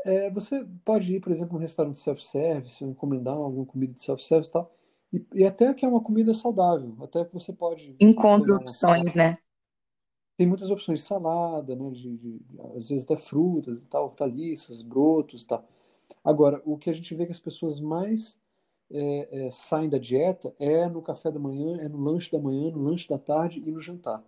é, 0.04 0.30
você 0.30 0.64
pode 0.84 1.14
ir, 1.14 1.20
por 1.20 1.32
exemplo, 1.32 1.54
num 1.54 1.60
restaurante 1.60 1.98
self-service, 1.98 2.84
encomendar 2.84 3.34
alguma 3.34 3.66
comida 3.66 3.92
de 3.92 4.02
self-service 4.02 4.50
e 4.50 4.52
tal, 4.52 4.72
e, 5.12 5.26
e, 5.34 5.44
até 5.44 5.72
que 5.72 5.84
é 5.84 5.88
uma 5.88 6.00
comida 6.00 6.34
saudável, 6.34 6.96
até 7.00 7.24
que 7.24 7.32
você 7.32 7.52
pode... 7.52 7.96
Encontra 8.00 8.56
opções, 8.56 9.14
né? 9.14 9.34
Tem 10.36 10.46
muitas 10.46 10.70
opções 10.70 11.00
de 11.00 11.06
salada, 11.06 11.74
né, 11.74 11.90
de, 11.90 12.16
de, 12.16 12.40
às 12.76 12.88
vezes 12.88 13.04
até 13.04 13.16
frutas 13.16 13.82
e 13.82 13.86
tal, 13.86 14.04
hortaliças, 14.04 14.82
brotos 14.82 15.42
e 15.42 15.46
tal. 15.46 15.64
Agora, 16.22 16.60
o 16.64 16.76
que 16.76 16.90
a 16.90 16.92
gente 16.92 17.14
vê 17.14 17.24
que 17.24 17.32
as 17.32 17.40
pessoas 17.40 17.80
mais 17.80 18.38
é, 18.90 19.46
é, 19.46 19.50
saem 19.50 19.88
da 19.88 19.98
dieta 19.98 20.54
é 20.58 20.88
no 20.88 21.02
café 21.02 21.30
da 21.30 21.40
manhã, 21.40 21.78
é 21.80 21.88
no 21.88 21.98
lanche 21.98 22.30
da 22.30 22.38
manhã, 22.38 22.70
no 22.70 22.82
lanche 22.82 23.08
da 23.08 23.18
tarde 23.18 23.62
e 23.64 23.70
no 23.70 23.80
jantar. 23.80 24.22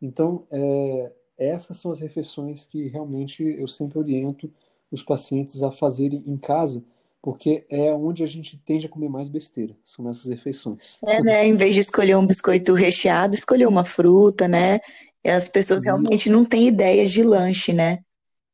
Então, 0.00 0.46
é, 0.50 1.12
essas 1.36 1.78
são 1.78 1.90
as 1.90 2.00
refeições 2.00 2.66
que 2.66 2.88
realmente 2.88 3.42
eu 3.42 3.68
sempre 3.68 3.98
oriento 3.98 4.50
os 4.90 5.02
pacientes 5.02 5.62
a 5.62 5.70
fazerem 5.70 6.22
em 6.26 6.36
casa, 6.36 6.82
porque 7.20 7.64
é 7.70 7.92
onde 7.92 8.22
a 8.22 8.26
gente 8.26 8.58
tende 8.64 8.86
a 8.86 8.88
comer 8.88 9.08
mais 9.08 9.28
besteira, 9.28 9.74
são 9.82 10.08
essas 10.08 10.26
refeições. 10.26 10.98
É, 11.06 11.22
né? 11.22 11.46
Em 11.46 11.54
vez 11.54 11.74
de 11.74 11.80
escolher 11.80 12.16
um 12.16 12.26
biscoito 12.26 12.74
recheado, 12.74 13.34
escolher 13.34 13.66
uma 13.66 13.84
fruta, 13.84 14.46
né? 14.46 14.78
E 15.24 15.30
as 15.30 15.48
pessoas 15.48 15.84
realmente 15.84 16.28
não 16.28 16.44
têm 16.44 16.68
ideias 16.68 17.10
de 17.10 17.22
lanche, 17.22 17.72
né? 17.72 17.98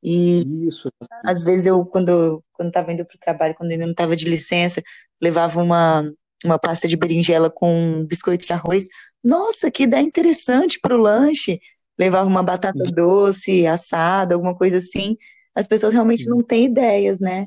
E 0.02 0.42
Isso. 0.68 0.88
às 1.24 1.42
vezes 1.42 1.66
eu, 1.66 1.84
quando 1.84 2.42
quando 2.52 2.68
estava 2.68 2.92
indo 2.92 3.04
para 3.04 3.16
o 3.16 3.20
trabalho, 3.20 3.54
quando 3.54 3.70
ainda 3.70 3.84
não 3.84 3.92
estava 3.92 4.14
de 4.14 4.26
licença, 4.28 4.82
levava 5.20 5.62
uma, 5.62 6.10
uma 6.44 6.58
pasta 6.58 6.86
de 6.86 6.96
berinjela 6.96 7.50
com 7.50 8.04
biscoito 8.06 8.46
de 8.46 8.52
arroz. 8.52 8.86
Nossa, 9.24 9.70
que 9.70 9.84
ideia 9.84 10.02
interessante 10.02 10.78
para 10.80 10.94
o 10.94 11.00
lanche. 11.00 11.58
Levava 11.98 12.28
uma 12.28 12.42
batata 12.42 12.82
Uhum. 12.84 12.90
doce, 12.94 13.66
assada, 13.66 14.34
alguma 14.34 14.56
coisa 14.56 14.78
assim. 14.78 15.16
As 15.54 15.66
pessoas 15.66 15.92
realmente 15.92 16.26
não 16.26 16.38
Uhum. 16.38 16.42
têm 16.42 16.64
ideias, 16.66 17.18
né? 17.20 17.46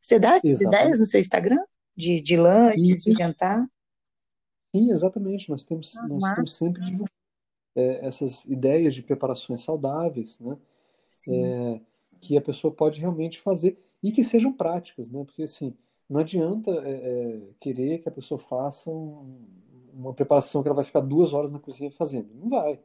Você 0.00 0.18
dá 0.18 0.36
essas 0.36 0.44
Exatamente. 0.44 0.80
ideias 0.82 0.98
no 1.00 1.06
seu 1.06 1.20
Instagram? 1.20 1.62
De, 1.96 2.20
de 2.22 2.36
lanches, 2.36 2.86
Isso. 2.86 3.10
de 3.10 3.16
jantar? 3.16 3.66
Sim, 4.74 4.90
exatamente. 4.90 5.50
Nós 5.50 5.64
temos, 5.64 5.94
Ah, 5.96 6.02
nós 6.08 6.24
estamos 6.24 6.52
massa. 6.52 6.64
sempre 6.64 6.80
divulgando 6.82 7.10
é, 7.74 8.06
essas 8.06 8.44
ideias 8.46 8.94
de 8.94 9.02
preparações 9.02 9.62
saudáveis, 9.62 10.38
né? 10.40 10.56
É, 11.28 11.80
que 12.20 12.36
a 12.36 12.40
pessoa 12.42 12.72
pode 12.74 13.00
realmente 13.00 13.38
fazer 13.40 13.78
e 14.02 14.12
que 14.12 14.24
sejam 14.24 14.52
práticas, 14.52 15.10
né? 15.10 15.24
Porque 15.24 15.42
assim, 15.44 15.74
não 16.08 16.20
adianta 16.20 16.70
é, 16.72 17.36
é, 17.36 17.40
querer 17.60 17.98
que 18.00 18.08
a 18.08 18.12
pessoa 18.12 18.38
faça 18.38 18.90
um- 18.90 19.46
uma 19.94 20.14
preparação 20.14 20.62
que 20.62 20.68
ela 20.68 20.74
vai 20.76 20.84
ficar 20.84 21.00
duas 21.00 21.32
horas 21.32 21.50
na 21.50 21.58
cozinha 21.58 21.90
fazendo. 21.90 22.28
Não 22.34 22.48
vai. 22.48 22.80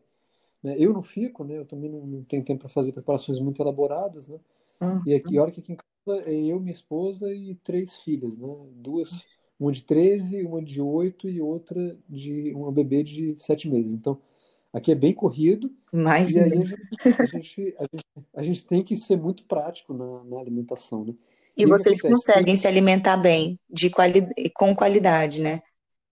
Né? 0.64 0.76
Eu 0.80 0.94
não 0.94 1.02
fico, 1.02 1.44
né? 1.44 1.58
Eu 1.60 1.66
também 1.66 1.90
não, 1.90 2.06
não 2.06 2.24
tenho 2.24 2.44
tempo 2.44 2.62
para 2.62 2.70
fazer 2.70 2.92
preparações 2.94 3.40
muito 3.40 3.62
elaboradas, 3.62 4.28
né? 4.28 4.40
E 5.06 5.14
aqui, 5.14 5.38
olha 5.40 5.52
que 5.52 5.60
aqui 5.62 5.74
em 5.74 5.76
casa 5.76 6.22
é 6.30 6.34
eu, 6.36 6.60
minha 6.60 6.72
esposa 6.74 7.34
e 7.34 7.56
três 7.56 7.98
filhas, 8.00 8.38
né? 8.38 8.48
Duas, 8.76 9.28
uma 9.60 9.72
de 9.72 9.82
13, 9.84 10.44
uma 10.46 10.62
de 10.64 10.82
8 10.82 11.30
e 11.30 11.42
outra 11.42 11.98
de 12.10 12.54
uma 12.56 12.72
bebê 12.72 13.04
de 13.04 13.36
7 13.40 13.70
meses. 13.70 13.94
Então, 13.94 14.20
aqui 14.76 14.92
é 14.92 14.96
bem 14.96 15.14
corrido 15.14 15.72
e 16.26 16.40
aí 16.40 16.54
a 16.62 16.66
gente, 16.66 16.76
a 17.20 17.26
gente, 17.26 17.76
a 17.80 17.84
gente, 17.84 18.06
a 18.36 18.44
gente 18.44 18.66
tem 18.66 18.84
que 18.84 18.98
ser 18.98 19.18
muito 19.18 19.46
prático 19.46 19.94
na, 19.94 20.24
na 20.26 20.40
alimentação, 20.40 21.06
né? 21.06 21.16
E 21.58 21.66
E 21.66 21.66
vocês 21.66 22.02
conseguem 22.02 22.56
se 22.56 22.68
alimentar 22.68 23.18
bem, 23.18 23.58
de 23.70 23.90
quali 23.90 24.28
com 24.54 24.76
qualidade, 24.76 25.42
né? 25.42 25.62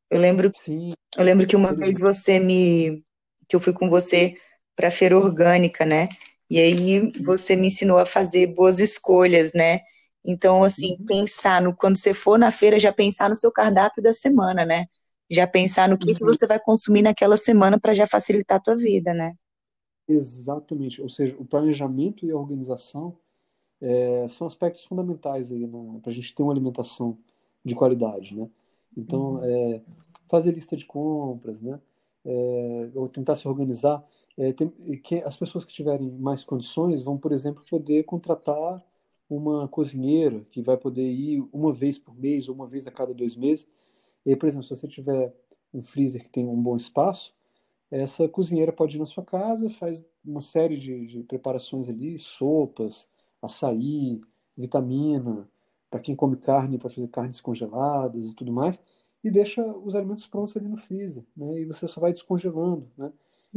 Eu 0.09 0.19
lembro, 0.19 0.51
Sim, 0.53 0.93
eu 1.17 1.23
lembro 1.23 1.47
que 1.47 1.55
uma 1.55 1.73
vez 1.75 1.99
você 1.99 2.39
me, 2.39 3.03
que 3.47 3.55
eu 3.55 3.59
fui 3.61 3.73
com 3.73 3.89
você 3.89 4.35
para 4.75 4.91
feira 4.91 5.17
orgânica, 5.17 5.85
né? 5.85 6.09
E 6.49 6.59
aí 6.59 7.11
você 7.23 7.55
me 7.55 7.67
ensinou 7.67 7.99
a 7.99 8.05
fazer 8.05 8.47
boas 8.47 8.79
escolhas, 8.79 9.53
né? 9.53 9.81
Então, 10.25 10.63
assim, 10.63 10.97
Uhum. 10.99 11.05
pensar 11.07 11.61
no 11.61 11.75
quando 11.75 11.97
você 11.97 12.13
for 12.13 12.39
na 12.39 12.51
feira, 12.51 12.79
já 12.79 12.93
pensar 12.93 13.29
no 13.29 13.35
seu 13.35 13.51
cardápio 13.51 14.03
da 14.03 14.13
semana, 14.13 14.65
né? 14.65 14.85
Já 15.33 15.47
pensar 15.47 15.89
no 15.89 15.97
que 15.97 16.15
que 16.15 16.23
Uhum. 16.23 16.25
você 16.25 16.47
vai 16.47 16.59
consumir 16.59 17.01
naquela 17.03 17.37
semana 17.37 17.79
para 17.79 17.93
já 17.93 18.07
facilitar 18.07 18.57
a 18.57 18.61
tua 18.61 18.77
vida, 18.77 19.13
né? 19.13 19.33
Exatamente. 20.07 21.01
Ou 21.01 21.09
seja, 21.09 21.35
o 21.39 21.45
planejamento 21.45 22.25
e 22.25 22.31
a 22.31 22.37
organização 22.37 23.17
é, 23.81 24.27
são 24.27 24.47
aspectos 24.47 24.83
fundamentais 24.85 25.51
aí 25.51 25.67
para 26.01 26.11
a 26.11 26.13
gente 26.15 26.33
ter 26.33 26.43
uma 26.43 26.53
alimentação 26.53 27.17
de 27.65 27.75
qualidade, 27.75 28.35
né? 28.35 28.49
Então, 28.97 29.39
Uhum. 29.39 29.43
é, 29.43 29.81
fazer 30.29 30.51
lista 30.53 30.75
de 30.77 30.85
compras, 30.85 31.61
né? 31.61 31.79
É, 32.25 32.91
ou 32.95 33.09
tentar 33.09 33.35
se 33.35 33.47
organizar. 33.47 34.03
É, 34.37 34.53
tem- 34.53 34.69
que 35.03 35.17
as 35.23 35.37
pessoas 35.37 35.65
que 35.65 35.73
tiverem 35.73 36.09
mais 36.11 36.43
condições 36.43 37.03
vão, 37.03 37.17
por 37.17 37.31
exemplo, 37.31 37.63
poder 37.69 38.03
contratar 38.03 38.83
uma 39.29 39.67
cozinheira 39.67 40.45
que 40.51 40.61
vai 40.61 40.77
poder 40.77 41.09
ir 41.11 41.43
uma 41.53 41.71
vez 41.71 41.99
por 41.99 42.15
mês 42.17 42.47
ou 42.49 42.55
uma 42.55 42.67
vez 42.67 42.87
a 42.87 42.91
cada 42.91 43.13
dois 43.13 43.35
meses. 43.35 43.67
E 44.25 44.31
aí, 44.31 44.35
por 44.35 44.47
exemplo, 44.47 44.65
se 44.67 44.75
você 44.75 44.87
tiver 44.87 45.33
um 45.73 45.81
freezer 45.81 46.23
que 46.23 46.29
tem 46.29 46.47
um 46.47 46.61
bom 46.61 46.75
espaço, 46.77 47.33
essa 47.91 48.27
cozinheira 48.27 48.71
pode 48.73 48.97
ir 48.97 48.99
na 48.99 49.05
sua 49.05 49.23
casa, 49.23 49.69
faz 49.69 50.05
uma 50.25 50.41
série 50.41 50.77
de, 50.77 51.05
de 51.07 51.23
preparações 51.23 51.89
ali, 51.89 52.17
sopas, 52.19 53.07
açaí, 53.41 54.21
vitamina, 54.57 55.49
para 55.89 55.99
quem 55.99 56.15
come 56.15 56.37
carne, 56.37 56.77
para 56.79 56.89
fazer 56.89 57.07
carnes 57.09 57.39
congeladas 57.41 58.25
e 58.31 58.35
tudo 58.35 58.51
mais, 58.51 58.81
e 59.23 59.31
deixa 59.31 59.63
os 59.65 59.95
alimentos 59.95 60.27
prontos 60.27 60.57
ali 60.57 60.67
no 60.67 60.77
freezer, 60.77 61.23
né? 61.37 61.61
E 61.61 61.65
você 61.65 61.87
só 61.87 62.01
vai 62.01 62.11
descongelando, 62.11 62.91
né? 62.97 63.11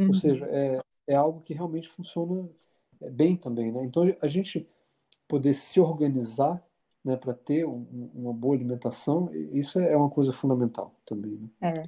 Ou 0.07 0.15
Uhum. 0.15 0.15
seja, 0.15 0.47
é, 0.47 0.81
é 1.07 1.15
algo 1.17 1.41
que 1.43 1.55
realmente 1.55 1.89
funciona 1.89 2.49
é, 3.01 3.11
bem 3.11 3.37
também, 3.37 3.73
né? 3.73 3.85
Então 3.85 4.05
a 4.21 4.27
gente 4.27 4.69
poder 5.29 5.55
se 5.55 5.81
organizar, 5.81 6.63
né, 7.07 7.17
para 7.17 7.33
ter 7.33 7.65
um- 7.65 8.11
uma 8.15 8.33
boa 8.33 8.57
alimentação, 8.57 9.31
isso 9.53 9.79
é 9.79 9.97
uma 9.97 10.11
coisa 10.11 10.33
fundamental 10.33 10.93
também, 11.07 11.39
né? 11.39 11.49
É. 11.63 11.85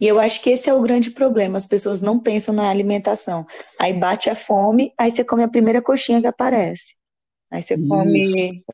E 0.00 0.08
eu 0.08 0.18
acho 0.18 0.42
que 0.42 0.48
esse 0.50 0.70
é 0.70 0.74
o 0.74 0.80
grande 0.80 1.10
problema, 1.10 1.58
as 1.58 1.66
pessoas 1.66 2.00
não 2.00 2.18
pensam 2.18 2.54
na 2.54 2.70
alimentação. 2.70 3.44
Aí 3.78 3.92
bate 3.92 4.30
a 4.30 4.34
fome, 4.34 4.92
aí 4.98 5.10
você 5.10 5.22
come 5.24 5.42
a 5.42 5.48
primeira 5.48 5.82
coxinha 5.82 6.20
que 6.20 6.26
aparece. 6.26 6.96
Aí 7.50 7.62
você 7.62 7.74
Isso, 7.74 7.86
come 7.86 8.64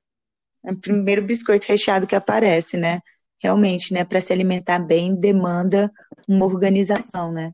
o 0.62 0.78
primeiro 0.78 1.22
biscoito 1.22 1.66
recheado 1.66 2.06
que 2.06 2.14
aparece, 2.14 2.76
né? 2.76 3.00
Realmente, 3.42 3.92
né? 3.92 4.04
Para 4.04 4.20
se 4.20 4.32
alimentar 4.32 4.78
bem, 4.78 5.14
demanda 5.18 5.90
uma 6.28 6.46
organização, 6.46 7.32
né? 7.32 7.52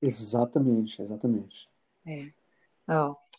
Exatamente, 0.00 1.02
exatamente. 1.02 1.68
É. 2.06 2.28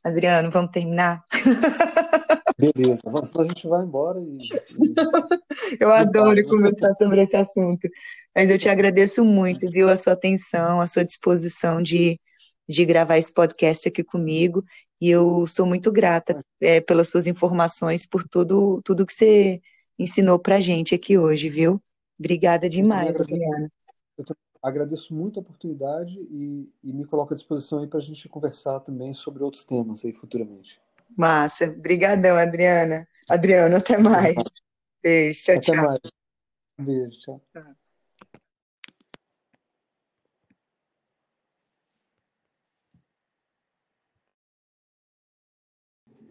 Adriano, 0.03 0.51
vamos 0.51 0.71
terminar? 0.71 1.23
Beleza, 2.59 3.01
vamos, 3.05 3.35
a 3.35 3.43
gente 3.43 3.67
vai 3.67 3.83
embora 3.83 4.19
e, 4.19 4.37
e... 5.77 5.77
Eu 5.79 5.91
adoro 5.91 6.43
conversar 6.47 6.93
sobre 6.95 7.21
esse 7.21 7.35
assunto. 7.35 7.87
Mas 8.35 8.49
eu 8.49 8.57
te 8.57 8.67
agradeço 8.67 9.23
muito, 9.23 9.69
viu, 9.69 9.87
a 9.89 9.95
sua 9.95 10.13
atenção, 10.13 10.81
a 10.81 10.87
sua 10.87 11.05
disposição 11.05 11.83
de, 11.83 12.19
de 12.67 12.85
gravar 12.85 13.19
esse 13.19 13.31
podcast 13.31 13.87
aqui 13.87 14.03
comigo. 14.03 14.63
E 14.99 15.09
eu 15.09 15.45
sou 15.45 15.67
muito 15.67 15.91
grata 15.91 16.43
é, 16.59 16.81
pelas 16.81 17.09
suas 17.09 17.27
informações, 17.27 18.07
por 18.07 18.23
tudo, 18.27 18.81
tudo 18.83 19.05
que 19.05 19.13
você 19.13 19.61
ensinou 19.99 20.39
pra 20.39 20.59
gente 20.59 20.95
aqui 20.95 21.15
hoje, 21.15 21.49
viu? 21.49 21.79
Obrigada 22.19 22.67
demais, 22.67 23.15
Adriana. 23.15 23.71
Eu 24.17 24.25
agradeço 24.63 25.13
muito 25.13 25.39
a 25.39 25.41
oportunidade 25.41 26.19
e, 26.19 26.67
e 26.83 26.91
me 26.91 27.05
coloco 27.05 27.33
à 27.33 27.35
disposição 27.35 27.79
aí 27.79 27.87
para 27.87 27.99
a 27.99 28.01
gente 28.01 28.27
conversar 28.27 28.79
também 28.79 29.13
sobre 29.13 29.43
outros 29.43 29.63
temas 29.63 30.03
aí 30.03 30.11
futuramente. 30.11 30.81
Massa. 31.17 31.65
Obrigadão, 31.65 32.37
Adriana. 32.37 33.07
Adriano, 33.29 33.77
até 33.77 33.97
mais. 33.97 34.35
Beijo. 35.03 35.43
Tchau, 35.43 35.55
até 35.57 35.71
tchau. 35.73 35.75
mais. 35.75 35.99
Beijo, 36.79 37.39
tchau. 37.53 37.86